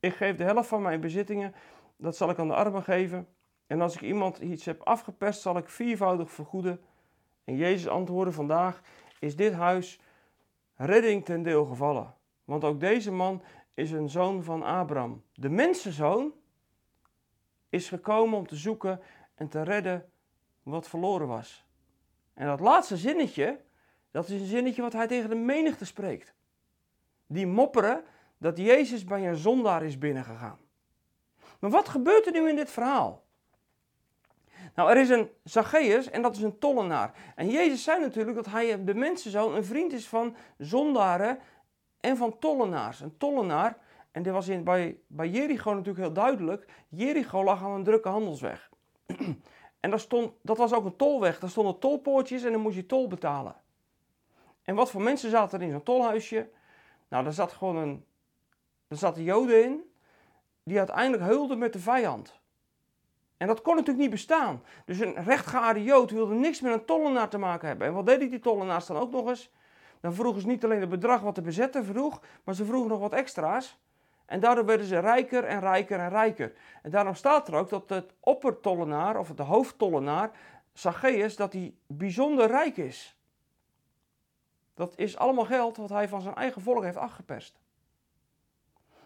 ik 0.00 0.14
geef 0.14 0.36
de 0.36 0.44
helft 0.44 0.68
van 0.68 0.82
mijn 0.82 1.00
bezittingen, 1.00 1.54
dat 1.96 2.16
zal 2.16 2.30
ik 2.30 2.38
aan 2.38 2.48
de 2.48 2.54
armen 2.54 2.82
geven. 2.82 3.28
En 3.66 3.80
als 3.80 3.94
ik 3.94 4.00
iemand 4.00 4.38
iets 4.38 4.64
heb 4.64 4.82
afgeperst, 4.82 5.40
zal 5.40 5.56
ik 5.56 5.68
viervoudig 5.68 6.30
vergoeden. 6.30 6.80
En 7.44 7.56
Jezus 7.56 7.88
antwoordde: 7.88 8.32
Vandaag 8.32 8.82
is 9.18 9.36
dit 9.36 9.52
huis 9.52 10.00
redding 10.74 11.24
ten 11.24 11.42
deel 11.42 11.64
gevallen. 11.64 12.14
Want 12.44 12.64
ook 12.64 12.80
deze 12.80 13.12
man 13.12 13.42
is 13.74 13.90
een 13.90 14.08
zoon 14.08 14.42
van 14.42 14.62
Abraham. 14.62 15.22
De 15.34 15.48
mensenzoon 15.48 16.32
is 17.68 17.88
gekomen 17.88 18.38
om 18.38 18.46
te 18.46 18.56
zoeken 18.56 19.00
en 19.34 19.48
te 19.48 19.62
redden 19.62 20.10
wat 20.62 20.88
verloren 20.88 21.28
was. 21.28 21.64
En 22.34 22.46
dat 22.46 22.60
laatste 22.60 22.96
zinnetje, 22.96 23.60
dat 24.10 24.28
is 24.28 24.40
een 24.40 24.46
zinnetje 24.46 24.82
wat 24.82 24.92
hij 24.92 25.06
tegen 25.06 25.28
de 25.28 25.36
menigte 25.36 25.84
spreekt. 25.84 26.34
Die 27.26 27.46
mopperen 27.46 28.04
dat 28.38 28.58
Jezus 28.58 29.04
bij 29.04 29.28
een 29.28 29.36
zondaar 29.36 29.82
is 29.82 29.98
binnengegaan. 29.98 30.58
Maar 31.58 31.70
wat 31.70 31.88
gebeurt 31.88 32.26
er 32.26 32.32
nu 32.32 32.48
in 32.48 32.56
dit 32.56 32.70
verhaal? 32.70 33.22
Nou, 34.74 34.90
er 34.90 34.96
is 34.96 35.08
een 35.08 35.30
Zacchaeus 35.44 36.10
en 36.10 36.22
dat 36.22 36.36
is 36.36 36.42
een 36.42 36.58
tollenaar. 36.58 37.32
En 37.36 37.50
Jezus 37.50 37.82
zei 37.82 38.00
natuurlijk 38.00 38.36
dat 38.36 38.46
hij 38.46 38.84
de 38.84 38.94
mensenzoon 38.94 39.54
een 39.54 39.64
vriend 39.64 39.92
is 39.92 40.08
van 40.08 40.36
zondaren 40.58 41.38
en 42.00 42.16
van 42.16 42.38
tollenaars. 42.38 43.00
Een 43.00 43.16
tollenaar, 43.16 43.78
en 44.10 44.22
dit 44.22 44.32
was 44.32 44.48
in, 44.48 44.64
bij, 44.64 44.98
bij 45.06 45.28
Jericho 45.28 45.70
natuurlijk 45.70 46.04
heel 46.04 46.12
duidelijk, 46.12 46.66
Jericho 46.88 47.44
lag 47.44 47.62
aan 47.62 47.70
een 47.70 47.84
drukke 47.84 48.08
handelsweg. 48.08 48.70
En 49.80 49.90
daar 49.90 50.00
stond, 50.00 50.32
dat 50.42 50.56
was 50.56 50.72
ook 50.72 50.84
een 50.84 50.96
tolweg, 50.96 51.38
daar 51.38 51.50
stonden 51.50 51.78
tolpoortjes 51.78 52.42
en 52.42 52.52
dan 52.52 52.60
moest 52.60 52.76
je 52.76 52.86
tol 52.86 53.08
betalen. 53.08 53.54
En 54.62 54.74
wat 54.74 54.90
voor 54.90 55.02
mensen 55.02 55.30
zaten 55.30 55.60
er 55.60 55.66
in 55.66 55.72
zo'n 55.72 55.82
tolhuisje? 55.82 56.50
Nou, 57.08 57.24
daar 57.24 57.32
zat 57.32 57.52
gewoon 57.52 57.76
een, 57.76 58.04
daar 58.88 58.98
zaten 58.98 59.22
joden 59.22 59.64
in, 59.64 59.82
die 60.62 60.78
uiteindelijk 60.78 61.22
heulden 61.22 61.58
met 61.58 61.72
de 61.72 61.78
vijand. 61.78 62.40
En 63.36 63.48
dat 63.48 63.62
kon 63.62 63.74
natuurlijk 63.74 64.02
niet 64.02 64.10
bestaan. 64.10 64.62
Dus 64.84 64.98
een 64.98 65.24
rechtgeaarde 65.24 65.82
Jood 65.82 66.10
wilde 66.10 66.34
niks 66.34 66.60
met 66.60 66.72
een 66.72 66.84
tollenaar 66.84 67.28
te 67.28 67.38
maken 67.38 67.68
hebben. 67.68 67.86
En 67.86 67.94
wat 67.94 68.06
deden 68.06 68.30
die 68.30 68.40
tollenaars 68.40 68.86
dan 68.86 68.96
ook 68.96 69.10
nog 69.10 69.28
eens? 69.28 69.50
Dan 70.00 70.14
vroegen 70.14 70.40
ze 70.40 70.46
niet 70.46 70.64
alleen 70.64 70.80
het 70.80 70.88
bedrag 70.88 71.20
wat 71.20 71.34
de 71.34 71.42
bezetter 71.42 71.84
vroeg, 71.84 72.20
maar 72.44 72.54
ze 72.54 72.64
vroegen 72.64 72.90
nog 72.90 73.00
wat 73.00 73.12
extra's. 73.12 73.78
En 74.26 74.40
daardoor 74.40 74.64
werden 74.64 74.86
ze 74.86 74.98
rijker 74.98 75.44
en 75.44 75.60
rijker 75.60 75.98
en 75.98 76.08
rijker. 76.08 76.52
En 76.82 76.90
daarom 76.90 77.14
staat 77.14 77.48
er 77.48 77.54
ook 77.54 77.68
dat 77.68 77.88
het 77.88 78.12
oppertollenaar, 78.20 79.18
of 79.18 79.28
de 79.28 79.42
hoofdtollenaar, 79.42 80.30
Zacchaeus, 80.72 81.36
dat 81.36 81.52
hij 81.52 81.74
bijzonder 81.86 82.46
rijk 82.46 82.76
is. 82.76 83.16
Dat 84.74 84.92
is 84.96 85.16
allemaal 85.16 85.44
geld 85.44 85.76
wat 85.76 85.88
hij 85.88 86.08
van 86.08 86.20
zijn 86.20 86.34
eigen 86.34 86.62
volk 86.62 86.82
heeft 86.82 86.96
afgeperst. 86.96 87.60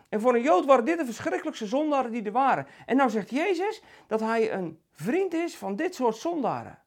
En 0.09 0.21
voor 0.21 0.35
een 0.35 0.43
Jood 0.43 0.65
waren 0.65 0.85
dit 0.85 0.99
de 0.99 1.05
verschrikkelijkste 1.05 1.67
zondaren 1.67 2.11
die 2.11 2.23
er 2.23 2.33
waren. 2.33 2.67
En 2.87 2.97
nou 2.97 3.11
zegt 3.11 3.31
Jezus 3.31 3.83
dat 4.07 4.21
hij 4.21 4.53
een 4.53 4.81
vriend 4.93 5.35
is 5.35 5.57
van 5.57 5.77
dit 5.77 5.95
soort 5.95 6.17
zondaren. 6.17 6.79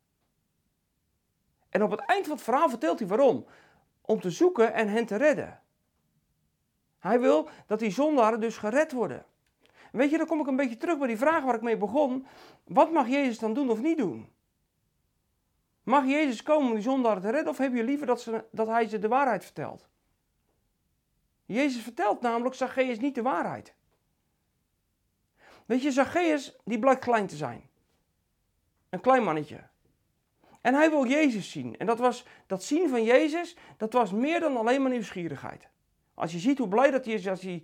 En 1.69 1.83
op 1.83 1.91
het 1.91 1.99
eind 1.99 2.25
van 2.25 2.35
het 2.35 2.43
verhaal 2.43 2.69
vertelt 2.69 2.99
hij 2.99 3.07
waarom. 3.07 3.45
Om 4.01 4.21
te 4.21 4.29
zoeken 4.29 4.73
en 4.73 4.87
hen 4.87 5.05
te 5.05 5.15
redden. 5.15 5.61
Hij 6.99 7.19
wil 7.19 7.49
dat 7.67 7.79
die 7.79 7.91
zondaren 7.91 8.39
dus 8.39 8.57
gered 8.57 8.91
worden. 8.91 9.25
Weet 9.91 10.09
je, 10.09 10.17
dan 10.17 10.27
kom 10.27 10.39
ik 10.39 10.47
een 10.47 10.55
beetje 10.55 10.77
terug 10.77 10.97
bij 10.97 11.07
die 11.07 11.17
vraag 11.17 11.43
waar 11.43 11.55
ik 11.55 11.61
mee 11.61 11.77
begon. 11.77 12.27
Wat 12.63 12.91
mag 12.91 13.07
Jezus 13.07 13.39
dan 13.39 13.53
doen 13.53 13.69
of 13.69 13.81
niet 13.81 13.97
doen? 13.97 14.29
Mag 15.83 16.05
Jezus 16.05 16.43
komen 16.43 16.67
om 16.67 16.73
die 16.73 16.83
zondaren 16.83 17.21
te 17.21 17.29
redden 17.29 17.51
of 17.51 17.57
heb 17.57 17.73
je 17.73 17.83
liever 17.83 18.07
dat, 18.07 18.21
ze, 18.21 18.45
dat 18.51 18.67
hij 18.67 18.87
ze 18.87 18.99
de 18.99 19.07
waarheid 19.07 19.43
vertelt? 19.43 19.87
Jezus 21.45 21.81
vertelt 21.81 22.21
namelijk 22.21 22.55
Zacchaeus 22.55 22.99
niet 22.99 23.15
de 23.15 23.21
waarheid. 23.21 23.73
Weet 25.65 25.81
je, 25.81 25.91
Zacchaeus 25.91 26.57
die 26.63 26.79
blijkt 26.79 27.03
klein 27.03 27.27
te 27.27 27.35
zijn. 27.35 27.69
Een 28.89 29.01
klein 29.01 29.23
mannetje. 29.23 29.67
En 30.61 30.73
hij 30.73 30.89
wil 30.89 31.05
Jezus 31.05 31.51
zien. 31.51 31.77
En 31.77 31.85
dat, 31.85 31.99
was, 31.99 32.25
dat 32.47 32.63
zien 32.63 32.89
van 32.89 33.03
Jezus, 33.03 33.55
dat 33.77 33.93
was 33.93 34.11
meer 34.11 34.39
dan 34.39 34.57
alleen 34.57 34.81
maar 34.81 34.91
nieuwsgierigheid. 34.91 35.67
Als 36.19 36.31
je 36.31 36.39
ziet 36.39 36.57
hoe 36.57 36.67
blij 36.67 36.91
dat 36.91 37.05
hij 37.05 37.13
is 37.13 37.27
als, 37.27 37.41
hij, 37.41 37.63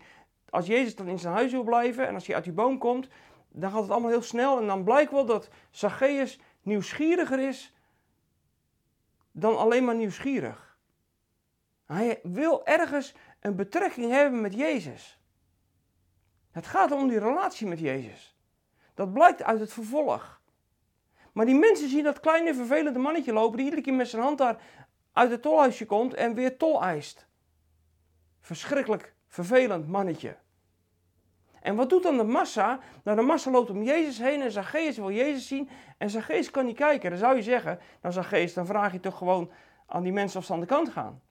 als 0.50 0.66
Jezus 0.66 0.96
dan 0.96 1.08
in 1.08 1.20
zijn 1.20 1.34
huis 1.34 1.52
wil 1.52 1.64
blijven 1.64 2.08
en 2.08 2.14
als 2.14 2.26
hij 2.26 2.36
uit 2.36 2.44
die 2.44 2.54
boom 2.54 2.78
komt, 2.78 3.08
dan 3.50 3.72
gaat 3.72 3.82
het 3.82 3.90
allemaal 3.90 4.10
heel 4.10 4.22
snel. 4.22 4.60
En 4.60 4.68
dan 4.68 4.84
blijkt 4.84 5.12
wel 5.12 5.26
dat 5.26 5.50
Zacchaeus 5.72 6.40
nieuwsgieriger 6.62 7.40
is 7.40 7.74
dan 9.32 9.58
alleen 9.58 9.86
maar 9.86 9.96
nieuwsgierig. 9.96 10.78
Hij 11.86 12.20
wil 12.24 12.66
ergens 12.66 13.14
een 13.40 13.56
betrekking 13.56 14.12
hebben 14.12 14.42
met 14.42 14.54
Jezus. 14.54 15.20
Het 16.52 16.66
gaat 16.66 16.92
om 16.92 17.08
die 17.08 17.20
relatie 17.20 17.68
met 17.68 17.80
Jezus. 17.80 18.38
Dat 18.94 19.14
blijkt 19.14 19.44
uit 19.44 19.60
het 19.60 19.74
vervolg. 19.74 20.42
Maar 21.32 21.46
die 21.46 21.56
mensen 21.56 21.90
zien 21.90 22.04
dat 22.04 22.20
kleine 22.20 22.54
vervelende 22.54 23.00
mannetje 23.00 23.34
lopen 23.34 23.56
die 23.58 23.66
iedere 23.66 23.82
keer 23.82 23.94
met 23.94 24.08
zijn 24.08 24.22
hand 24.22 24.38
daar 24.38 24.62
uit 25.14 25.32
het 25.32 25.42
tolhuisje 25.42 25.86
komt 25.86 26.14
en 26.14 26.34
weer 26.34 26.58
tol 26.58 26.84
eist. 26.84 27.28
Verschrikkelijk 28.46 29.14
vervelend 29.28 29.88
mannetje. 29.88 30.38
En 31.62 31.76
wat 31.76 31.90
doet 31.90 32.04
dan 32.04 32.18
de 32.18 32.24
massa? 32.24 32.80
Nou, 33.04 33.18
de 33.18 33.24
massa 33.24 33.52
loopt 33.52 33.70
om 33.70 33.84
Jezus 33.84 34.18
heen 34.18 34.42
en 34.42 34.52
Zacchaeus 34.52 34.98
wil 34.98 35.12
Jezus 35.12 35.48
zien 35.48 35.70
en 35.98 36.10
Zacchaeus 36.10 36.52
kan 36.52 36.66
niet 36.66 36.76
kijken. 36.76 37.10
Dan 37.10 37.20
zou 37.20 37.36
je 37.36 37.42
zeggen, 37.42 37.80
nou 38.02 38.14
Zacchaeus, 38.14 38.54
dan 38.54 38.66
vraag 38.66 38.92
je 38.92 39.00
toch 39.00 39.18
gewoon 39.18 39.52
aan 39.86 40.04
die 40.04 40.12
mensen 40.12 40.40
of 40.40 40.46
ze 40.46 40.54
aan 40.54 40.60
de 40.60 40.66
kant 40.66 40.90
gaan. 40.90 41.22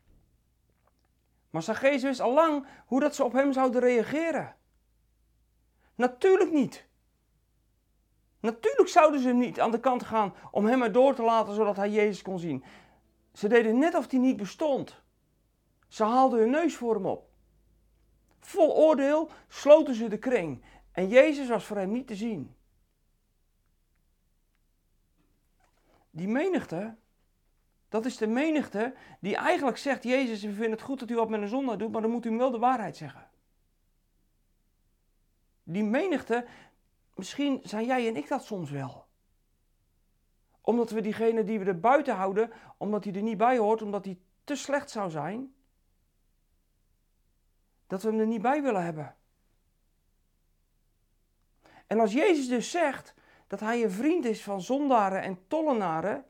Maar 1.50 1.62
Zacchaeus 1.62 2.02
wist 2.02 2.20
al 2.20 2.32
lang 2.32 2.66
hoe 2.86 3.00
dat 3.00 3.14
ze 3.14 3.24
op 3.24 3.32
hem 3.32 3.52
zouden 3.52 3.80
reageren. 3.80 4.56
Natuurlijk 5.94 6.52
niet. 6.52 6.86
Natuurlijk 8.40 8.88
zouden 8.88 9.20
ze 9.20 9.32
niet 9.32 9.60
aan 9.60 9.70
de 9.70 9.80
kant 9.80 10.02
gaan 10.02 10.34
om 10.50 10.66
hem 10.66 10.82
erdoor 10.82 11.14
te 11.14 11.22
laten 11.22 11.54
zodat 11.54 11.76
hij 11.76 11.90
Jezus 11.90 12.22
kon 12.22 12.38
zien. 12.38 12.64
Ze 13.32 13.48
deden 13.48 13.78
net 13.78 13.94
of 13.94 14.10
hij 14.10 14.20
niet 14.20 14.36
bestond. 14.36 15.03
Ze 15.94 16.04
haalden 16.04 16.38
hun 16.38 16.50
neus 16.50 16.76
voor 16.76 16.94
hem 16.94 17.06
op. 17.06 17.28
Vol 18.40 18.76
oordeel 18.76 19.30
sloten 19.48 19.94
ze 19.94 20.08
de 20.08 20.18
kring 20.18 20.62
en 20.92 21.08
Jezus 21.08 21.48
was 21.48 21.64
voor 21.64 21.76
hem 21.76 21.92
niet 21.92 22.06
te 22.06 22.14
zien. 22.14 22.56
Die 26.10 26.28
menigte 26.28 26.96
dat 27.88 28.04
is 28.04 28.16
de 28.16 28.26
menigte 28.26 28.94
die 29.20 29.36
eigenlijk 29.36 29.76
zegt: 29.76 30.02
Jezus, 30.02 30.42
we 30.42 30.52
vinden 30.52 30.70
het 30.70 30.82
goed 30.82 30.98
dat 30.98 31.10
u 31.10 31.14
wat 31.14 31.28
met 31.28 31.40
een 31.40 31.48
zondaar 31.48 31.78
doet, 31.78 31.92
maar 31.92 32.02
dan 32.02 32.10
moet 32.10 32.24
u 32.24 32.28
hem 32.28 32.38
wel 32.38 32.50
de 32.50 32.58
waarheid 32.58 32.96
zeggen. 32.96 33.30
Die 35.62 35.84
menigte, 35.84 36.46
misschien 37.14 37.60
zijn 37.62 37.86
jij 37.86 38.08
en 38.08 38.16
ik 38.16 38.28
dat 38.28 38.44
soms 38.44 38.70
wel. 38.70 39.06
Omdat 40.60 40.90
we 40.90 41.00
diegene 41.00 41.44
die 41.44 41.58
we 41.58 41.64
er 41.64 41.80
buiten 41.80 42.14
houden, 42.14 42.50
omdat 42.76 43.04
hij 43.04 43.14
er 43.14 43.22
niet 43.22 43.38
bij 43.38 43.58
hoort, 43.58 43.82
omdat 43.82 44.04
hij 44.04 44.18
te 44.44 44.54
slecht 44.54 44.90
zou 44.90 45.10
zijn, 45.10 45.54
dat 47.94 48.02
we 48.02 48.08
hem 48.08 48.20
er 48.20 48.26
niet 48.26 48.42
bij 48.42 48.62
willen 48.62 48.84
hebben. 48.84 49.16
En 51.86 52.00
als 52.00 52.12
Jezus 52.12 52.48
dus 52.48 52.70
zegt 52.70 53.14
dat 53.46 53.60
hij 53.60 53.82
een 53.82 53.90
vriend 53.90 54.24
is 54.24 54.42
van 54.42 54.60
zondaren 54.60 55.22
en 55.22 55.38
tollenaren, 55.48 56.24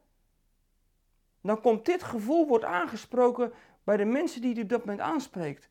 dan 1.40 1.60
komt 1.60 1.84
dit 1.84 2.02
gevoel 2.02 2.46
wordt 2.46 2.64
aangesproken 2.64 3.52
bij 3.84 3.96
de 3.96 4.04
mensen 4.04 4.40
die 4.40 4.52
hij 4.52 4.62
op 4.62 4.68
dat 4.68 4.84
moment 4.84 5.00
aanspreekt. 5.00 5.68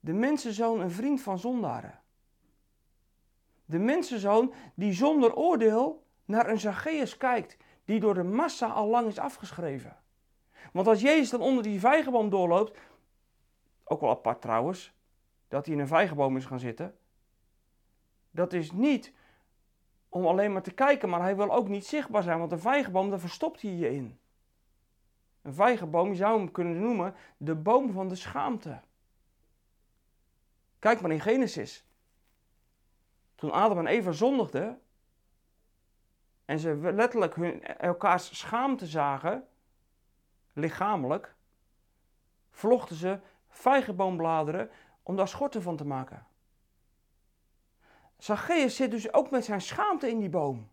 De 0.00 0.12
mensenzoon 0.12 0.80
een 0.80 0.90
vriend 0.90 1.20
van 1.20 1.38
zondaren. 1.38 2.00
De 3.64 3.78
mensenzoon 3.78 4.52
die 4.74 4.92
zonder 4.92 5.34
oordeel 5.34 6.06
naar 6.24 6.48
een 6.48 6.60
Zacchaeus 6.60 7.16
kijkt, 7.16 7.56
die 7.84 8.00
door 8.00 8.14
de 8.14 8.22
massa 8.22 8.66
al 8.66 8.88
lang 8.88 9.06
is 9.06 9.18
afgeschreven. 9.18 9.96
Want 10.72 10.86
als 10.86 11.00
Jezus 11.00 11.30
dan 11.30 11.40
onder 11.40 11.62
die 11.62 11.80
vijgenboom 11.80 12.30
doorloopt, 12.30 12.78
ook 13.84 14.00
wel 14.00 14.10
apart 14.10 14.40
trouwens, 14.40 14.96
dat 15.48 15.66
hij 15.66 15.74
in 15.74 15.80
een 15.80 15.86
vijgenboom 15.86 16.36
is 16.36 16.44
gaan 16.44 16.60
zitten, 16.60 16.98
dat 18.30 18.52
is 18.52 18.72
niet 18.72 19.12
om 20.08 20.26
alleen 20.26 20.52
maar 20.52 20.62
te 20.62 20.74
kijken, 20.74 21.08
maar 21.08 21.20
hij 21.20 21.36
wil 21.36 21.50
ook 21.50 21.68
niet 21.68 21.86
zichtbaar 21.86 22.22
zijn, 22.22 22.38
want 22.38 22.52
een 22.52 22.60
vijgenboom, 22.60 23.10
daar 23.10 23.20
verstopt 23.20 23.62
hij 23.62 23.70
je 23.70 23.90
in. 23.90 24.18
Een 25.42 25.54
vijgenboom, 25.54 26.08
je 26.08 26.16
zou 26.16 26.38
hem 26.38 26.50
kunnen 26.50 26.80
noemen 26.80 27.14
de 27.36 27.54
boom 27.54 27.92
van 27.92 28.08
de 28.08 28.14
schaamte. 28.14 28.80
Kijk 30.78 31.00
maar 31.00 31.10
in 31.10 31.20
Genesis. 31.20 31.86
Toen 33.34 33.50
Adam 33.50 33.78
en 33.78 33.86
Eva 33.86 34.12
zondigden 34.12 34.80
en 36.44 36.58
ze 36.58 36.74
letterlijk 36.74 37.34
hun, 37.34 37.64
elkaars 37.64 38.38
schaamte 38.38 38.86
zagen, 38.86 39.48
lichamelijk, 40.52 41.34
vlochten 42.50 42.96
ze 42.96 43.20
vijgenboombladeren 43.48 44.70
om 45.08 45.16
daar 45.16 45.28
schorten 45.28 45.62
van 45.62 45.76
te 45.76 45.84
maken. 45.84 46.26
Zacchaeus 48.18 48.76
zit 48.76 48.90
dus 48.90 49.12
ook 49.12 49.30
met 49.30 49.44
zijn 49.44 49.60
schaamte 49.60 50.10
in 50.10 50.18
die 50.18 50.28
boom. 50.28 50.68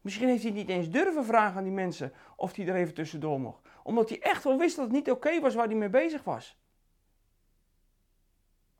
Misschien 0.00 0.28
heeft 0.28 0.42
hij 0.42 0.52
niet 0.52 0.68
eens 0.68 0.90
durven 0.90 1.24
vragen 1.24 1.56
aan 1.56 1.64
die 1.64 1.72
mensen 1.72 2.12
of 2.36 2.56
hij 2.56 2.66
er 2.66 2.74
even 2.74 2.94
tussendoor 2.94 3.40
mocht 3.40 3.66
omdat 3.86 4.08
hij 4.08 4.22
echt 4.22 4.44
wel 4.44 4.58
wist 4.58 4.76
dat 4.76 4.84
het 4.84 4.94
niet 4.94 5.10
oké 5.10 5.40
was 5.40 5.54
waar 5.54 5.66
hij 5.66 5.74
mee 5.74 5.88
bezig 5.88 6.24
was. 6.24 6.58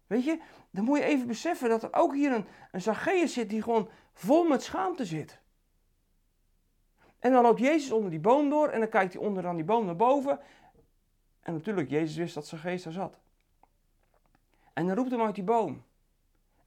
Weet 0.06 0.24
je, 0.24 0.40
dan 0.70 0.84
moet 0.84 0.98
je 0.98 1.04
even 1.04 1.26
beseffen 1.26 1.68
dat 1.68 1.82
er 1.82 1.94
ook 1.94 2.14
hier 2.14 2.32
een, 2.32 2.46
een 2.72 2.82
Zacchaeus 2.82 3.32
zit 3.32 3.48
die 3.48 3.62
gewoon 3.62 3.90
vol 4.12 4.44
met 4.44 4.62
schaamte 4.62 5.04
zit. 5.04 5.40
En 7.18 7.32
dan 7.32 7.42
loopt 7.42 7.60
Jezus 7.60 7.90
onder 7.90 8.10
die 8.10 8.20
boom 8.20 8.50
door 8.50 8.68
en 8.68 8.80
dan 8.80 8.88
kijkt 8.88 9.12
hij 9.12 9.22
onder 9.22 9.46
aan 9.46 9.56
die 9.56 9.64
boom 9.64 9.84
naar 9.84 9.96
boven. 9.96 10.40
En 11.40 11.52
natuurlijk, 11.52 11.90
Jezus 11.90 12.16
wist 12.16 12.34
dat 12.34 12.46
Zacchaeus 12.46 12.82
daar 12.82 12.92
zat. 12.92 13.20
En 14.76 14.86
dan 14.86 14.96
roept 14.96 15.10
hem 15.10 15.20
uit 15.20 15.34
die 15.34 15.44
boom. 15.44 15.84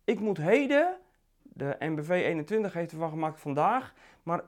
Ik 0.04 0.20
moet 0.20 0.38
heden, 0.38 0.98
de 1.42 1.76
NBV 1.80 2.10
21 2.10 2.74
heeft 2.74 2.92
ervan 2.92 3.10
gemaakt 3.10 3.40
vandaag, 3.40 3.94
maar 4.24 4.44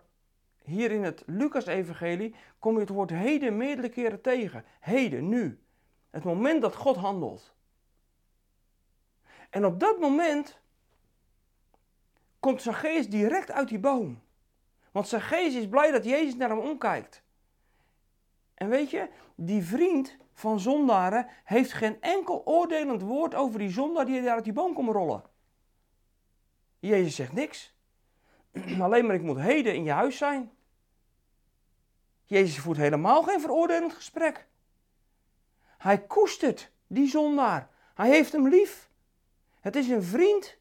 hier 0.64 0.92
in 0.92 1.04
het 1.04 1.24
Lucas-evangelie 1.26 2.36
kom 2.60 2.74
je 2.74 2.80
het 2.80 2.90
woord 2.90 3.10
heden 3.10 3.58
meerdere 3.58 3.90
keren 3.90 4.22
tegen. 4.22 4.66
Heden, 4.80 5.30
nu. 5.30 5.60
Het 6.10 6.24
moment 6.24 6.62
dat 6.62 6.76
God 6.76 6.96
handelt. 6.96 7.56
En 9.50 9.66
op 9.66 9.80
dat 9.80 10.00
moment 10.00 10.60
komt 12.40 12.62
Zacchaeus 12.62 13.10
direct 13.10 13.52
uit 13.52 13.68
die 13.68 13.80
boom. 13.80 14.22
Want 14.92 15.08
Zacchaeus 15.08 15.56
is 15.56 15.68
blij 15.68 15.92
dat 15.92 16.06
Jezus 16.06 16.36
naar 16.36 16.50
hem 16.50 16.60
omkijkt. 16.60 17.24
En 18.62 18.70
weet 18.70 18.90
je, 18.90 19.10
die 19.36 19.64
vriend 19.64 20.18
van 20.34 20.60
zondaren 20.60 21.28
heeft 21.44 21.74
geen 21.74 22.02
enkel 22.02 22.46
oordelend 22.46 23.02
woord 23.02 23.36
over 23.36 23.60
die 23.60 23.70
zondaar 23.70 24.06
die 24.06 24.22
daar 24.22 24.36
uit 24.36 24.44
die 24.44 24.54
boom 24.54 24.74
komt 24.74 24.90
rollen. 24.90 25.24
Jezus 26.80 27.16
zegt 27.16 27.34
niks. 27.34 27.74
Alleen 28.82 29.06
maar 29.06 29.16
ik 29.16 29.22
moet 29.22 29.40
heden 29.40 29.76
in 29.76 29.84
je 29.84 29.92
huis 29.92 30.18
zijn. 30.18 30.52
Jezus 32.26 32.60
voert 32.60 32.78
helemaal 32.78 33.24
geen 33.24 33.42
veroordelend 33.42 33.94
gesprek. 33.94 34.48
Hij 35.78 36.02
koestert 36.02 36.72
die 36.88 37.08
zondaar. 37.08 37.70
Hij 37.94 38.10
heeft 38.10 38.32
hem 38.32 38.48
lief. 38.48 38.90
Het 39.60 39.76
is 39.76 39.88
een 39.88 40.04
vriend. 40.04 40.58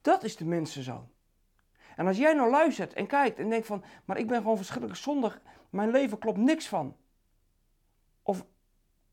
Dat 0.00 0.24
is 0.24 0.36
de 0.36 0.44
mensenzoon. 0.44 1.08
En 1.96 2.06
als 2.06 2.16
jij 2.16 2.32
nou 2.32 2.50
luistert 2.50 2.92
en 2.92 3.06
kijkt 3.06 3.38
en 3.38 3.48
denkt 3.48 3.66
van, 3.66 3.84
maar 4.04 4.18
ik 4.18 4.26
ben 4.26 4.40
gewoon 4.40 4.56
verschrikkelijk 4.56 4.98
zondig, 4.98 5.40
mijn 5.70 5.90
leven 5.90 6.18
klopt 6.18 6.38
niks 6.38 6.68
van. 6.68 6.96
Of 8.22 8.44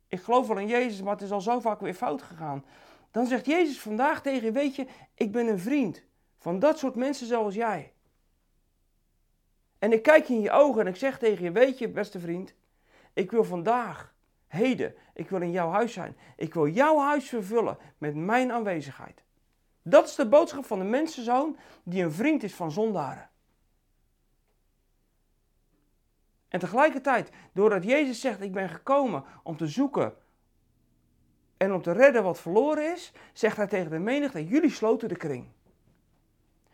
ik 0.07 0.21
geloof 0.21 0.47
wel 0.47 0.57
in 0.57 0.67
Jezus, 0.67 1.01
maar 1.01 1.13
het 1.13 1.21
is 1.21 1.31
al 1.31 1.41
zo 1.41 1.59
vaak 1.59 1.79
weer 1.79 1.93
fout 1.93 2.21
gegaan. 2.21 2.65
Dan 3.11 3.25
zegt 3.25 3.45
Jezus 3.45 3.79
vandaag 3.79 4.21
tegen 4.21 4.45
je, 4.45 4.51
weet 4.51 4.75
je, 4.75 4.87
ik 5.13 5.31
ben 5.31 5.47
een 5.47 5.59
vriend 5.59 6.03
van 6.37 6.59
dat 6.59 6.79
soort 6.79 6.95
mensen 6.95 7.27
zoals 7.27 7.53
jij. 7.53 7.93
En 9.79 9.91
ik 9.91 10.01
kijk 10.01 10.25
je 10.25 10.33
in 10.33 10.41
je 10.41 10.51
ogen 10.51 10.81
en 10.81 10.87
ik 10.87 10.95
zeg 10.95 11.19
tegen 11.19 11.43
je, 11.43 11.51
weet 11.51 11.77
je, 11.77 11.89
beste 11.89 12.19
vriend, 12.19 12.53
ik 13.13 13.31
wil 13.31 13.43
vandaag, 13.43 14.13
heden, 14.47 14.95
ik 15.13 15.29
wil 15.29 15.41
in 15.41 15.51
jouw 15.51 15.69
huis 15.69 15.93
zijn. 15.93 16.17
Ik 16.35 16.53
wil 16.53 16.67
jouw 16.67 16.99
huis 16.99 17.29
vervullen 17.29 17.77
met 17.97 18.15
mijn 18.15 18.51
aanwezigheid. 18.51 19.23
Dat 19.81 20.07
is 20.07 20.15
de 20.15 20.27
boodschap 20.27 20.65
van 20.65 20.79
de 20.79 20.85
mensenzoon 20.85 21.57
die 21.83 22.03
een 22.03 22.11
vriend 22.11 22.43
is 22.43 22.55
van 22.55 22.71
zondaren. 22.71 23.29
En 26.47 26.59
tegelijkertijd, 26.59 27.31
doordat 27.53 27.83
Jezus 27.83 28.21
zegt: 28.21 28.41
Ik 28.41 28.51
ben 28.51 28.69
gekomen 28.69 29.23
om 29.43 29.57
te 29.57 29.67
zoeken 29.67 30.13
en 31.57 31.73
om 31.73 31.81
te 31.81 31.91
redden 31.91 32.23
wat 32.23 32.39
verloren 32.39 32.93
is, 32.93 33.13
zegt 33.33 33.57
hij 33.57 33.67
tegen 33.67 33.91
de 33.91 33.99
menigte: 33.99 34.47
Jullie 34.47 34.69
sloten 34.69 35.09
de 35.09 35.15
kring. 35.15 35.47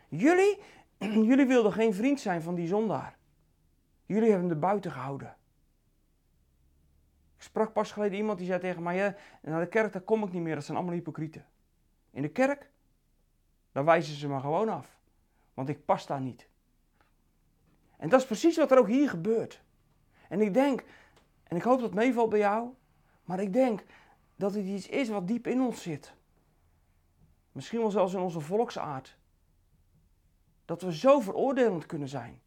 Jullie, 0.08 0.58
jullie 1.28 1.46
wilden 1.46 1.72
geen 1.72 1.94
vriend 1.94 2.20
zijn 2.20 2.42
van 2.42 2.54
die 2.54 2.66
zondaar. 2.66 3.16
Jullie 4.06 4.30
hebben 4.30 4.48
hem 4.48 4.56
er 4.56 4.66
buiten 4.66 4.92
gehouden. 4.92 5.36
Ik 7.36 7.42
sprak 7.42 7.72
pas 7.72 7.92
geleden 7.92 8.18
iemand 8.18 8.38
die 8.38 8.46
zei 8.46 8.60
tegen 8.60 8.82
mij: 8.82 9.16
Naar 9.42 9.60
de 9.60 9.68
kerk 9.68 9.92
daar 9.92 10.02
kom 10.02 10.24
ik 10.24 10.32
niet 10.32 10.42
meer, 10.42 10.54
dat 10.54 10.64
zijn 10.64 10.76
allemaal 10.76 10.94
hypocrieten. 10.94 11.46
In 12.10 12.22
de 12.22 12.30
kerk, 12.30 12.70
daar 13.72 13.84
wijzen 13.84 14.14
ze 14.14 14.28
me 14.28 14.40
gewoon 14.40 14.68
af. 14.68 14.98
Want 15.54 15.68
ik 15.68 15.84
pas 15.84 16.06
daar 16.06 16.20
niet. 16.20 16.48
En 17.96 18.08
dat 18.08 18.20
is 18.20 18.26
precies 18.26 18.56
wat 18.56 18.70
er 18.70 18.78
ook 18.78 18.88
hier 18.88 19.08
gebeurt. 19.08 19.62
En 20.28 20.40
ik 20.40 20.54
denk, 20.54 20.84
en 21.42 21.56
ik 21.56 21.62
hoop 21.62 21.80
dat 21.80 21.88
het 21.88 21.98
meevalt 21.98 22.30
bij 22.30 22.38
jou, 22.38 22.68
maar 23.24 23.40
ik 23.40 23.52
denk 23.52 23.84
dat 24.36 24.54
het 24.54 24.64
iets 24.64 24.88
is 24.88 25.08
wat 25.08 25.26
diep 25.28 25.46
in 25.46 25.60
ons 25.60 25.82
zit. 25.82 26.14
Misschien 27.52 27.80
wel 27.80 27.90
zelfs 27.90 28.14
in 28.14 28.20
onze 28.20 28.40
volksaard. 28.40 29.16
Dat 30.64 30.82
we 30.82 30.94
zo 30.94 31.20
veroordelend 31.20 31.86
kunnen 31.86 32.08
zijn. 32.08 32.42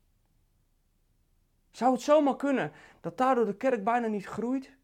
Zou 1.72 1.94
het 1.94 2.02
zomaar 2.02 2.36
kunnen 2.36 2.72
dat 3.02 3.18
daardoor 3.18 3.46
de 3.46 3.58
kerk 3.58 3.84
bijna 3.84 4.08
niet 4.08 4.26
groeit? 4.26 4.76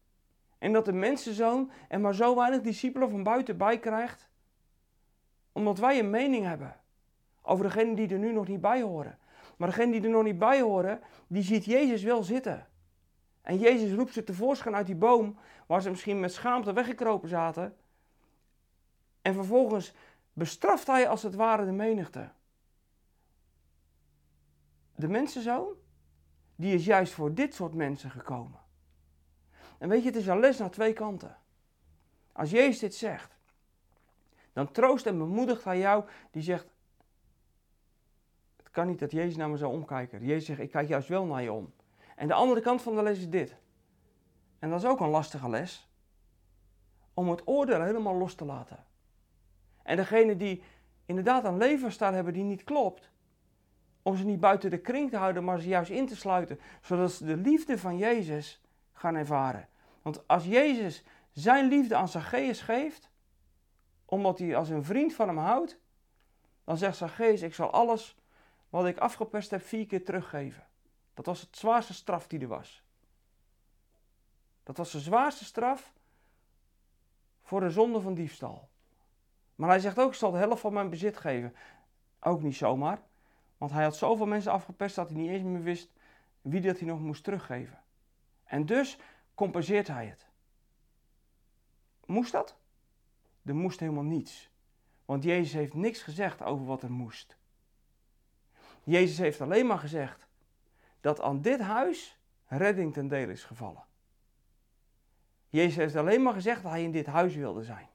En 0.58 0.72
dat 0.72 0.84
de 0.84 0.92
mensenzoon 0.92 1.70
er 1.88 2.00
maar 2.00 2.14
zo 2.14 2.34
weinig 2.34 2.60
discipelen 2.60 3.10
van 3.10 3.22
buiten 3.22 3.56
bij 3.56 3.78
krijgt? 3.78 4.28
Omdat 5.52 5.78
wij 5.78 5.98
een 5.98 6.10
mening 6.10 6.44
hebben 6.44 6.80
over 7.42 7.64
degenen 7.64 7.94
die 7.94 8.08
er 8.08 8.18
nu 8.18 8.32
nog 8.32 8.48
niet 8.48 8.60
bij 8.60 8.82
horen. 8.82 9.18
Maar 9.56 9.68
degenen 9.68 9.90
die 9.90 10.02
er 10.02 10.08
nog 10.08 10.22
niet 10.22 10.38
bij 10.38 10.60
horen, 10.60 11.00
die 11.26 11.42
ziet 11.42 11.64
Jezus 11.64 12.02
wel 12.02 12.22
zitten. 12.22 12.66
En 13.42 13.58
Jezus 13.58 13.92
roept 13.92 14.12
ze 14.12 14.24
tevoorschijn 14.24 14.74
uit 14.74 14.86
die 14.86 14.94
boom, 14.94 15.38
waar 15.66 15.82
ze 15.82 15.90
misschien 15.90 16.20
met 16.20 16.32
schaamte 16.32 16.72
weggekropen 16.72 17.28
zaten. 17.28 17.76
En 19.22 19.34
vervolgens 19.34 19.92
bestraft 20.32 20.86
hij 20.86 21.08
als 21.08 21.22
het 21.22 21.34
ware 21.34 21.64
de 21.64 21.72
menigte. 21.72 22.30
De 24.94 25.08
mensenzoon, 25.08 25.74
die 26.56 26.74
is 26.74 26.84
juist 26.84 27.12
voor 27.12 27.34
dit 27.34 27.54
soort 27.54 27.74
mensen 27.74 28.10
gekomen. 28.10 28.60
En 29.78 29.88
weet 29.88 30.02
je, 30.02 30.08
het 30.08 30.16
is 30.16 30.26
een 30.26 30.40
les 30.40 30.58
naar 30.58 30.70
twee 30.70 30.92
kanten. 30.92 31.36
Als 32.32 32.50
Jezus 32.50 32.78
dit 32.78 32.94
zegt, 32.94 33.36
dan 34.52 34.70
troost 34.72 35.06
en 35.06 35.18
bemoedigt 35.18 35.64
hij 35.64 35.78
jou 35.78 36.04
die 36.30 36.42
zegt, 36.42 36.73
kan 38.74 38.86
niet 38.86 38.98
dat 38.98 39.10
Jezus 39.10 39.36
naar 39.36 39.50
me 39.50 39.56
zou 39.56 39.72
omkijken. 39.72 40.24
Jezus 40.24 40.44
zegt, 40.44 40.60
ik 40.60 40.70
kijk 40.70 40.88
juist 40.88 41.08
wel 41.08 41.24
naar 41.24 41.42
je 41.42 41.52
om. 41.52 41.72
En 42.16 42.28
de 42.28 42.34
andere 42.34 42.60
kant 42.60 42.82
van 42.82 42.94
de 42.94 43.02
les 43.02 43.18
is 43.18 43.28
dit. 43.28 43.56
En 44.58 44.70
dat 44.70 44.78
is 44.78 44.88
ook 44.88 45.00
een 45.00 45.08
lastige 45.08 45.48
les. 45.48 45.88
Om 47.14 47.30
het 47.30 47.42
oordeel 47.44 47.82
helemaal 47.82 48.14
los 48.14 48.34
te 48.34 48.44
laten. 48.44 48.84
En 49.82 49.96
degene 49.96 50.36
die 50.36 50.62
inderdaad 51.06 51.44
een 51.44 51.56
levensstijl 51.56 52.12
hebben 52.12 52.32
die 52.32 52.42
niet 52.42 52.64
klopt, 52.64 53.10
om 54.02 54.16
ze 54.16 54.24
niet 54.24 54.40
buiten 54.40 54.70
de 54.70 54.78
kring 54.78 55.10
te 55.10 55.16
houden, 55.16 55.44
maar 55.44 55.60
ze 55.60 55.68
juist 55.68 55.90
in 55.90 56.06
te 56.06 56.16
sluiten, 56.16 56.58
zodat 56.82 57.12
ze 57.12 57.24
de 57.24 57.36
liefde 57.36 57.78
van 57.78 57.96
Jezus 57.96 58.60
gaan 58.92 59.14
ervaren. 59.14 59.68
Want 60.02 60.28
als 60.28 60.44
Jezus 60.44 61.04
zijn 61.32 61.68
liefde 61.68 61.96
aan 61.96 62.08
Zacchaeus 62.08 62.60
geeft, 62.60 63.10
omdat 64.04 64.38
hij 64.38 64.56
als 64.56 64.68
een 64.68 64.84
vriend 64.84 65.14
van 65.14 65.28
hem 65.28 65.38
houdt, 65.38 65.78
dan 66.64 66.76
zegt 66.76 66.96
Zacchaeus, 66.96 67.42
ik 67.42 67.54
zal 67.54 67.70
alles 67.70 68.16
wat 68.74 68.86
ik 68.86 68.98
afgepest 68.98 69.50
heb 69.50 69.62
vier 69.62 69.86
keer 69.86 70.04
teruggeven. 70.04 70.66
Dat 71.14 71.26
was 71.26 71.40
het 71.40 71.56
zwaarste 71.56 71.94
straf 71.94 72.26
die 72.26 72.40
er 72.40 72.48
was. 72.48 72.82
Dat 74.62 74.76
was 74.76 74.90
de 74.90 75.00
zwaarste 75.00 75.44
straf 75.44 75.92
voor 77.42 77.60
de 77.60 77.70
zonde 77.70 78.00
van 78.00 78.14
diefstal. 78.14 78.68
Maar 79.54 79.68
hij 79.68 79.78
zegt 79.78 79.98
ook, 79.98 80.08
ik 80.08 80.14
zal 80.14 80.30
de 80.30 80.38
helft 80.38 80.60
van 80.60 80.72
mijn 80.72 80.90
bezit 80.90 81.16
geven. 81.16 81.54
Ook 82.20 82.42
niet 82.42 82.56
zomaar. 82.56 83.02
Want 83.58 83.72
hij 83.72 83.82
had 83.82 83.96
zoveel 83.96 84.26
mensen 84.26 84.52
afgepest 84.52 84.96
dat 84.96 85.08
hij 85.08 85.18
niet 85.18 85.30
eens 85.30 85.42
meer 85.42 85.62
wist 85.62 85.90
wie 86.40 86.60
dat 86.60 86.78
hij 86.78 86.88
nog 86.88 87.00
moest 87.00 87.24
teruggeven. 87.24 87.82
En 88.44 88.66
dus 88.66 88.98
compenseert 89.34 89.88
hij 89.88 90.06
het. 90.06 90.26
Moest 92.04 92.32
dat? 92.32 92.56
Er 93.44 93.54
moest 93.54 93.80
helemaal 93.80 94.02
niets. 94.02 94.50
Want 95.04 95.24
Jezus 95.24 95.52
heeft 95.52 95.74
niks 95.74 96.02
gezegd 96.02 96.42
over 96.42 96.64
wat 96.66 96.82
er 96.82 96.92
moest. 96.92 97.36
Jezus 98.84 99.18
heeft 99.18 99.40
alleen 99.40 99.66
maar 99.66 99.78
gezegd 99.78 100.26
dat 101.00 101.20
aan 101.20 101.42
dit 101.42 101.60
huis 101.60 102.18
redding 102.46 102.92
ten 102.92 103.08
deel 103.08 103.28
is 103.28 103.44
gevallen. 103.44 103.84
Jezus 105.48 105.76
heeft 105.76 105.96
alleen 105.96 106.22
maar 106.22 106.32
gezegd 106.32 106.62
dat 106.62 106.70
hij 106.72 106.82
in 106.82 106.92
dit 106.92 107.06
huis 107.06 107.34
wilde 107.34 107.64
zijn. 107.64 107.88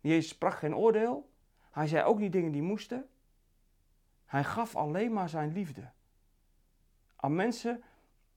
Jezus 0.00 0.28
sprak 0.28 0.54
geen 0.54 0.76
oordeel. 0.76 1.30
Hij 1.70 1.86
zei 1.86 2.04
ook 2.04 2.18
niet 2.18 2.32
dingen 2.32 2.52
die 2.52 2.62
moesten. 2.62 3.08
Hij 4.24 4.44
gaf 4.44 4.76
alleen 4.76 5.12
maar 5.12 5.28
zijn 5.28 5.52
liefde 5.52 5.90
aan 7.22 7.34
mensen 7.34 7.82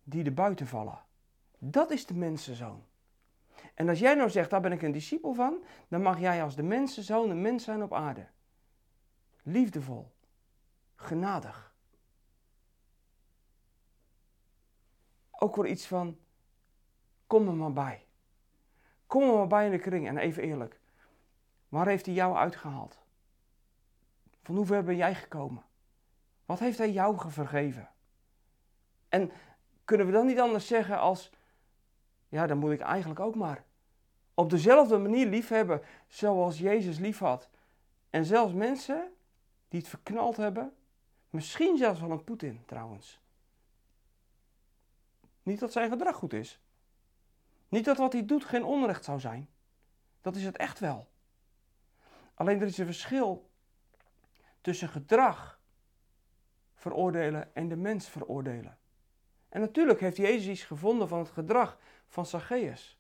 die 0.03 0.23
er 0.23 0.33
buiten 0.33 0.67
vallen. 0.67 1.03
Dat 1.57 1.91
is 1.91 2.05
de 2.05 2.13
mensenzoon. 2.13 2.85
En 3.73 3.89
als 3.89 3.99
jij 3.99 4.15
nou 4.15 4.29
zegt, 4.29 4.49
daar 4.49 4.61
ben 4.61 4.71
ik 4.71 4.81
een 4.81 4.91
discipel 4.91 5.33
van, 5.33 5.63
dan 5.87 6.01
mag 6.01 6.19
jij 6.19 6.43
als 6.43 6.55
de 6.55 6.63
mensenzoon 6.63 7.29
een 7.29 7.41
mens 7.41 7.63
zijn 7.63 7.83
op 7.83 7.93
aarde. 7.93 8.27
Liefdevol, 9.43 10.14
genadig. 10.95 11.73
Ook 15.31 15.55
wel 15.55 15.65
iets 15.65 15.87
van, 15.87 16.17
kom 17.27 17.47
er 17.47 17.53
maar 17.53 17.73
bij. 17.73 18.07
Kom 19.07 19.21
er 19.23 19.37
maar 19.37 19.47
bij 19.47 19.65
in 19.65 19.71
de 19.71 19.79
kring. 19.79 20.07
En 20.07 20.17
even 20.17 20.43
eerlijk, 20.43 20.79
waar 21.69 21.87
heeft 21.87 22.05
hij 22.05 22.15
jou 22.15 22.35
uitgehaald? 22.35 22.99
Van 24.41 24.55
hoe 24.55 24.65
ver 24.65 24.83
ben 24.83 24.95
jij 24.95 25.15
gekomen? 25.15 25.63
Wat 26.45 26.59
heeft 26.59 26.77
hij 26.77 26.91
jou 26.91 27.31
vergeven? 27.31 27.89
En 29.09 29.31
kunnen 29.85 30.05
we 30.05 30.11
dan 30.11 30.25
niet 30.25 30.39
anders 30.39 30.67
zeggen 30.67 30.99
als, 30.99 31.31
ja, 32.27 32.47
dan 32.47 32.57
moet 32.57 32.71
ik 32.71 32.81
eigenlijk 32.81 33.19
ook 33.19 33.35
maar 33.35 33.63
op 34.35 34.49
dezelfde 34.49 34.97
manier 34.97 35.27
liefhebben 35.27 35.81
zoals 36.07 36.59
Jezus 36.59 36.97
lief 36.99 37.19
had. 37.19 37.49
En 38.09 38.25
zelfs 38.25 38.53
mensen 38.53 39.13
die 39.67 39.79
het 39.79 39.89
verknald 39.89 40.37
hebben, 40.37 40.73
misschien 41.35 41.77
zelfs 41.77 41.99
wel 41.99 42.11
een 42.11 42.23
Poetin 42.23 42.65
trouwens. 42.65 43.19
Niet 45.43 45.59
dat 45.59 45.71
zijn 45.71 45.89
gedrag 45.89 46.15
goed 46.15 46.33
is. 46.33 46.59
Niet 47.67 47.85
dat 47.85 47.97
wat 47.97 48.13
hij 48.13 48.25
doet 48.25 48.45
geen 48.45 48.63
onrecht 48.63 49.03
zou 49.03 49.19
zijn. 49.19 49.49
Dat 50.21 50.35
is 50.35 50.43
het 50.43 50.57
echt 50.57 50.79
wel. 50.79 51.07
Alleen 52.33 52.61
er 52.61 52.67
is 52.67 52.77
een 52.77 52.85
verschil 52.85 53.49
tussen 54.61 54.89
gedrag 54.89 55.59
veroordelen 56.73 57.55
en 57.55 57.67
de 57.67 57.75
mens 57.75 58.09
veroordelen. 58.09 58.77
En 59.49 59.61
natuurlijk 59.61 59.99
heeft 59.99 60.17
Jezus 60.17 60.47
iets 60.47 60.63
gevonden 60.63 61.07
van 61.07 61.19
het 61.19 61.29
gedrag 61.29 61.77
van 62.07 62.25
Zacchaeus. 62.25 62.99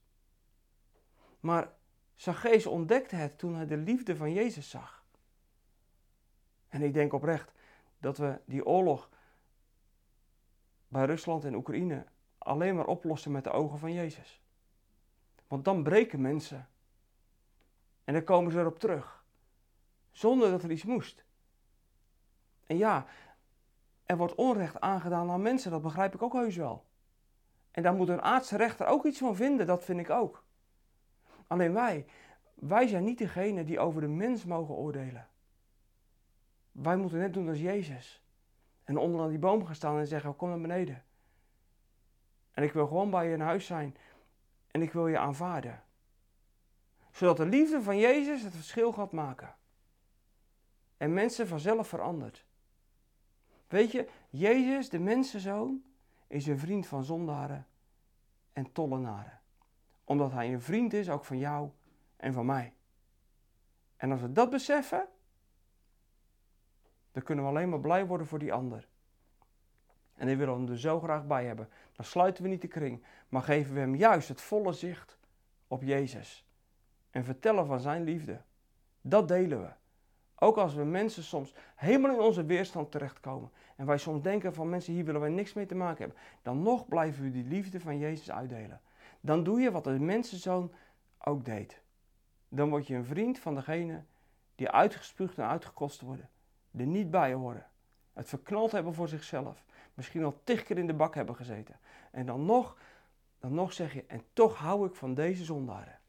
Maar 1.39 1.73
Zacchaeus 2.15 2.65
ontdekte 2.65 3.15
het 3.15 3.37
toen 3.37 3.55
hij 3.55 3.65
de 3.65 3.77
liefde 3.77 4.15
van 4.15 4.33
Jezus 4.33 4.69
zag. 4.69 5.05
En 6.69 6.81
ik 6.81 6.93
denk 6.93 7.13
oprecht 7.13 7.51
dat 7.99 8.17
we 8.17 8.39
die 8.45 8.65
oorlog 8.65 9.09
bij 10.87 11.05
Rusland 11.05 11.43
en 11.45 11.55
Oekraïne 11.55 12.05
alleen 12.37 12.75
maar 12.75 12.87
oplossen 12.87 13.31
met 13.31 13.43
de 13.43 13.51
ogen 13.51 13.79
van 13.79 13.93
Jezus. 13.93 14.41
Want 15.47 15.65
dan 15.65 15.83
breken 15.83 16.21
mensen. 16.21 16.69
En 18.03 18.13
dan 18.13 18.23
komen 18.23 18.51
ze 18.51 18.59
erop 18.59 18.79
terug. 18.79 19.23
Zonder 20.11 20.51
dat 20.51 20.63
er 20.63 20.71
iets 20.71 20.83
moest. 20.83 21.25
En 22.65 22.77
ja, 22.77 23.05
er 24.05 24.17
wordt 24.17 24.35
onrecht 24.35 24.79
aangedaan 24.79 25.29
aan 25.29 25.41
mensen, 25.41 25.71
dat 25.71 25.81
begrijp 25.81 26.13
ik 26.13 26.21
ook 26.21 26.33
heus 26.33 26.55
wel. 26.55 26.85
En 27.71 27.83
daar 27.83 27.93
moet 27.93 28.09
een 28.09 28.21
aardse 28.21 28.57
rechter 28.57 28.87
ook 28.87 29.05
iets 29.05 29.19
van 29.19 29.35
vinden, 29.35 29.65
dat 29.65 29.83
vind 29.83 29.99
ik 29.99 30.09
ook. 30.09 30.43
Alleen 31.47 31.73
wij, 31.73 32.05
wij 32.53 32.87
zijn 32.87 33.03
niet 33.03 33.17
degene 33.17 33.63
die 33.63 33.79
over 33.79 34.01
de 34.01 34.07
mens 34.07 34.45
mogen 34.45 34.75
oordelen. 34.75 35.27
Wij 36.75 36.97
moeten 36.97 37.19
net 37.19 37.33
doen 37.33 37.49
als 37.49 37.59
Jezus. 37.59 38.23
En 38.83 38.97
onderaan 38.97 39.29
die 39.29 39.39
boom 39.39 39.65
gaan 39.65 39.75
staan 39.75 39.97
en 39.97 40.07
zeggen: 40.07 40.35
Kom 40.35 40.49
naar 40.49 40.61
beneden. 40.61 41.03
En 42.51 42.63
ik 42.63 42.71
wil 42.71 42.87
gewoon 42.87 43.09
bij 43.09 43.27
je 43.27 43.33
in 43.33 43.39
huis 43.39 43.65
zijn. 43.65 43.97
En 44.71 44.81
ik 44.81 44.91
wil 44.91 45.07
je 45.07 45.17
aanvaarden. 45.17 45.83
Zodat 47.11 47.37
de 47.37 47.45
liefde 47.45 47.81
van 47.81 47.97
Jezus 47.97 48.41
het 48.41 48.53
verschil 48.53 48.91
gaat 48.91 49.11
maken. 49.11 49.55
En 50.97 51.13
mensen 51.13 51.47
vanzelf 51.47 51.87
verandert. 51.87 52.45
Weet 53.67 53.91
je, 53.91 54.09
Jezus, 54.29 54.89
de 54.89 54.99
mensenzoon, 54.99 55.83
is 56.27 56.47
een 56.47 56.59
vriend 56.59 56.87
van 56.87 57.03
zondaren 57.03 57.67
en 58.53 58.71
tollenaren. 58.71 59.41
Omdat 60.03 60.31
hij 60.31 60.53
een 60.53 60.61
vriend 60.61 60.93
is 60.93 61.09
ook 61.09 61.25
van 61.25 61.37
jou 61.37 61.69
en 62.15 62.33
van 62.33 62.45
mij. 62.45 62.73
En 63.97 64.11
als 64.11 64.21
we 64.21 64.31
dat 64.31 64.49
beseffen, 64.49 65.07
dan 67.15 67.23
kunnen 67.23 67.43
we 67.43 67.49
alleen 67.49 67.69
maar 67.69 67.79
blij 67.79 68.05
worden 68.05 68.27
voor 68.27 68.39
die 68.39 68.53
ander. 68.53 68.87
En 70.15 70.27
die 70.27 70.35
willen 70.35 70.53
we 70.53 70.61
hem 70.61 70.71
er 70.71 70.79
zo 70.79 70.99
graag 70.99 71.27
bij 71.27 71.45
hebben. 71.45 71.69
Dan 71.91 72.05
sluiten 72.05 72.43
we 72.43 72.49
niet 72.49 72.61
de 72.61 72.67
kring, 72.67 73.03
maar 73.29 73.41
geven 73.41 73.73
we 73.73 73.79
hem 73.79 73.95
juist 73.95 74.27
het 74.27 74.41
volle 74.41 74.73
zicht 74.73 75.17
op 75.67 75.81
Jezus. 75.81 76.45
En 77.11 77.23
vertellen 77.23 77.65
van 77.65 77.79
zijn 77.79 78.03
liefde. 78.03 78.41
Dat 79.01 79.27
delen 79.27 79.61
we. 79.61 79.69
Ook 80.35 80.57
als 80.57 80.73
we 80.73 80.83
mensen 80.83 81.23
soms 81.23 81.53
helemaal 81.75 82.11
in 82.11 82.19
onze 82.19 82.45
weerstand 82.45 82.91
terechtkomen. 82.91 83.51
En 83.75 83.85
wij 83.85 83.97
soms 83.97 84.21
denken 84.21 84.53
van 84.53 84.69
mensen, 84.69 84.93
hier 84.93 85.05
willen 85.05 85.21
wij 85.21 85.29
niks 85.29 85.53
mee 85.53 85.65
te 85.65 85.75
maken 85.75 86.03
hebben. 86.03 86.23
Dan 86.41 86.61
nog 86.61 86.87
blijven 86.87 87.23
we 87.23 87.31
die 87.31 87.45
liefde 87.45 87.79
van 87.79 87.97
Jezus 87.97 88.31
uitdelen. 88.31 88.81
Dan 89.21 89.43
doe 89.43 89.59
je 89.59 89.71
wat 89.71 89.83
de 89.83 89.99
mensenzoon 89.99 90.71
ook 91.17 91.45
deed. 91.45 91.81
Dan 92.49 92.69
word 92.69 92.87
je 92.87 92.95
een 92.95 93.05
vriend 93.05 93.39
van 93.39 93.55
degene 93.55 94.03
die 94.55 94.69
uitgespuugd 94.69 95.37
en 95.37 95.47
uitgekost 95.47 96.01
worden. 96.01 96.29
Er 96.77 96.85
niet 96.85 97.11
bij 97.11 97.33
horen. 97.33 97.65
Het 98.13 98.29
verknald 98.29 98.71
hebben 98.71 98.93
voor 98.93 99.07
zichzelf. 99.07 99.65
Misschien 99.93 100.23
al 100.23 100.39
tig 100.43 100.63
keer 100.63 100.77
in 100.77 100.87
de 100.87 100.93
bak 100.93 101.15
hebben 101.15 101.35
gezeten. 101.35 101.79
En 102.11 102.25
dan 102.25 102.45
nog, 102.45 102.77
dan 103.39 103.53
nog 103.53 103.73
zeg 103.73 103.93
je, 103.93 104.03
en 104.07 104.23
toch 104.33 104.57
hou 104.57 104.87
ik 104.87 104.95
van 104.95 105.13
deze 105.13 105.43
zondaren. 105.43 105.99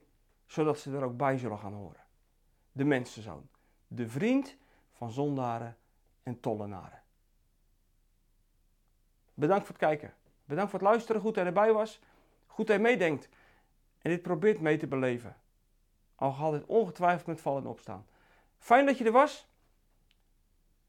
Zodat 0.46 0.78
ze 0.78 0.96
er 0.96 1.04
ook 1.04 1.16
bij 1.16 1.38
zullen 1.38 1.58
gaan 1.58 1.74
horen. 1.74 2.04
De 2.72 2.84
mensenzoon 2.84 3.48
de 3.88 4.08
vriend 4.08 4.56
van 4.92 5.10
zondaren 5.10 5.76
en 6.22 6.40
tollenaren. 6.40 7.02
Bedankt 9.34 9.66
voor 9.66 9.74
het 9.74 9.84
kijken. 9.84 10.14
Bedankt 10.44 10.70
voor 10.70 10.80
het 10.80 10.88
luisteren. 10.88 11.20
Goed 11.20 11.34
dat 11.34 11.42
je 11.42 11.48
erbij 11.48 11.72
was. 11.72 12.00
Goed 12.46 12.66
dat 12.66 12.76
je 12.76 12.82
meedenkt. 12.82 13.28
En 13.98 14.10
dit 14.10 14.22
probeert 14.22 14.60
mee 14.60 14.76
te 14.76 14.86
beleven. 14.86 15.36
Al 16.14 16.32
gaat 16.32 16.52
dit 16.52 16.64
ongetwijfeld 16.66 17.26
met 17.26 17.40
vallen 17.40 17.62
en 17.62 17.68
opstaan. 17.68 18.06
Fijn 18.58 18.86
dat 18.86 18.98
je 18.98 19.04
er 19.04 19.12
was. 19.12 19.48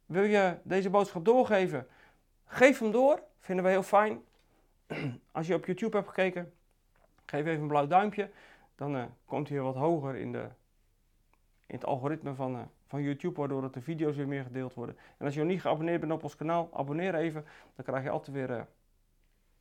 Wil 0.08 0.24
je 0.24 0.58
deze 0.64 0.90
boodschap 0.90 1.26
doorgeven? 1.26 1.88
Geef 2.46 2.80
hem 2.80 2.92
door. 2.92 3.24
Vinden 3.40 3.66
we 3.66 3.72
heel 3.72 3.84
fijn. 3.84 4.22
Als 5.32 5.48
je 5.48 5.54
op 5.54 5.66
YouTube 5.66 5.96
hebt 5.96 6.08
gekeken, 6.08 6.54
geef 7.26 7.46
even 7.46 7.62
een 7.62 7.68
blauw 7.68 7.88
duimpje. 7.88 8.30
Dan 8.76 8.96
uh, 8.96 9.04
komt 9.26 9.50
hij 9.50 9.60
wat 9.60 9.76
hoger 9.76 10.16
in, 10.16 10.32
de, 10.32 10.48
in 11.66 11.76
het 11.76 11.86
algoritme 11.86 12.36
van, 12.36 12.56
uh, 12.56 12.62
van 12.86 13.02
YouTube, 13.02 13.40
waardoor 13.40 13.72
de 13.72 13.82
video's 13.82 14.16
weer 14.16 14.28
meer 14.28 14.44
gedeeld 14.44 14.74
worden. 14.74 14.98
En 15.18 15.26
als 15.26 15.34
je 15.34 15.40
nog 15.40 15.50
niet 15.50 15.62
geabonneerd 15.62 16.00
bent 16.00 16.12
op 16.12 16.24
ons 16.24 16.36
kanaal, 16.36 16.70
abonneer 16.74 17.16
even. 17.16 17.46
Dan 17.76 17.86
krijg 17.86 18.04
je 18.04 18.10
altijd 18.10 18.36
weer. 18.36 18.50
Uh, 18.50 18.62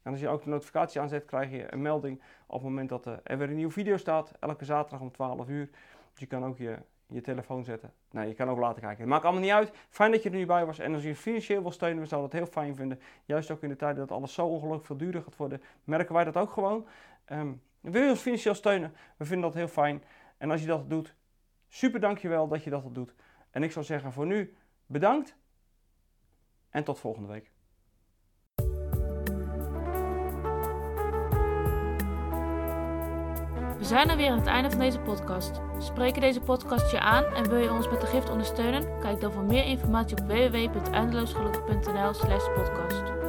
en 0.03 0.13
als 0.13 0.21
je 0.21 0.29
ook 0.29 0.43
de 0.43 0.51
notificatie 0.51 1.01
aanzet, 1.01 1.25
krijg 1.25 1.51
je 1.51 1.73
een 1.73 1.83
melding 1.83 2.23
op 2.47 2.55
het 2.55 2.63
moment 2.63 2.89
dat 2.89 3.07
er 3.07 3.39
weer 3.39 3.49
een 3.49 3.55
nieuwe 3.55 3.73
video 3.73 3.97
staat. 3.97 4.33
Elke 4.41 4.65
zaterdag 4.65 5.01
om 5.01 5.13
12 5.13 5.49
uur. 5.49 5.71
Dus 6.11 6.21
je 6.21 6.27
kan 6.27 6.45
ook 6.45 6.59
je, 6.59 6.79
je 7.07 7.21
telefoon 7.21 7.65
zetten. 7.65 7.93
Nee, 8.11 8.29
je 8.29 8.35
kan 8.35 8.49
ook 8.49 8.59
laten 8.59 8.83
kijken. 8.83 9.01
Het 9.01 9.09
maakt 9.09 9.25
allemaal 9.25 9.43
niet 9.43 9.51
uit. 9.51 9.71
Fijn 9.89 10.11
dat 10.11 10.23
je 10.23 10.31
er 10.31 10.37
nu 10.37 10.47
bij 10.47 10.67
was. 10.67 10.79
En 10.79 10.95
als 10.95 11.03
je 11.03 11.17
financieel 11.17 11.63
wil 11.63 11.71
steunen, 11.71 12.03
we 12.03 12.09
zouden 12.09 12.31
dat 12.31 12.41
heel 12.41 12.51
fijn 12.51 12.77
vinden. 12.77 13.01
Juist 13.25 13.51
ook 13.51 13.63
in 13.63 13.69
de 13.69 13.77
tijd 13.77 13.97
dat 13.97 14.11
alles 14.11 14.35
zo 14.35 14.47
ongelooflijk 14.47 14.87
veel 14.87 14.97
duurder 14.97 15.23
gaat 15.23 15.37
worden, 15.37 15.63
merken 15.85 16.15
wij 16.15 16.25
dat 16.25 16.37
ook 16.37 16.51
gewoon. 16.51 16.87
Um, 17.33 17.63
wil 17.81 18.03
je 18.03 18.11
ons 18.11 18.21
financieel 18.21 18.55
steunen? 18.55 18.95
We 19.17 19.25
vinden 19.25 19.47
dat 19.47 19.55
heel 19.55 19.69
fijn. 19.69 20.03
En 20.39 20.51
als 20.51 20.61
je 20.61 20.67
dat 20.67 20.91
doet, 20.91 21.15
Super 21.69 22.01
dankjewel 22.01 22.49
dat 22.49 22.65
je 22.65 22.71
dat 22.71 22.95
doet. 22.95 23.15
En 23.51 23.63
ik 23.63 23.73
zou 23.73 23.85
zeggen 23.85 24.13
voor 24.13 24.27
nu 24.27 24.57
bedankt 24.87 25.37
en 26.71 26.85
tot 26.85 26.99
volgende 26.99 27.29
week. 27.29 27.51
Zijn 33.87 34.11
er 34.11 34.17
weer 34.17 34.31
aan 34.31 34.39
het 34.39 34.47
einde 34.47 34.71
van 34.71 34.79
deze 34.79 34.99
podcast. 34.99 35.61
Spreken 35.79 36.21
deze 36.21 36.41
podcast 36.41 36.91
je 36.91 37.01
aan 37.01 37.25
en 37.25 37.49
wil 37.49 37.59
je 37.59 37.73
ons 37.73 37.91
met 37.91 38.01
de 38.01 38.07
gift 38.07 38.31
ondersteunen? 38.31 39.01
Kijk 39.01 39.21
dan 39.21 39.33
voor 39.33 39.45
meer 39.45 39.65
informatie 39.65 40.17
op 40.17 40.27
www.eindeloosgelukkig.nl/podcast. 40.27 43.26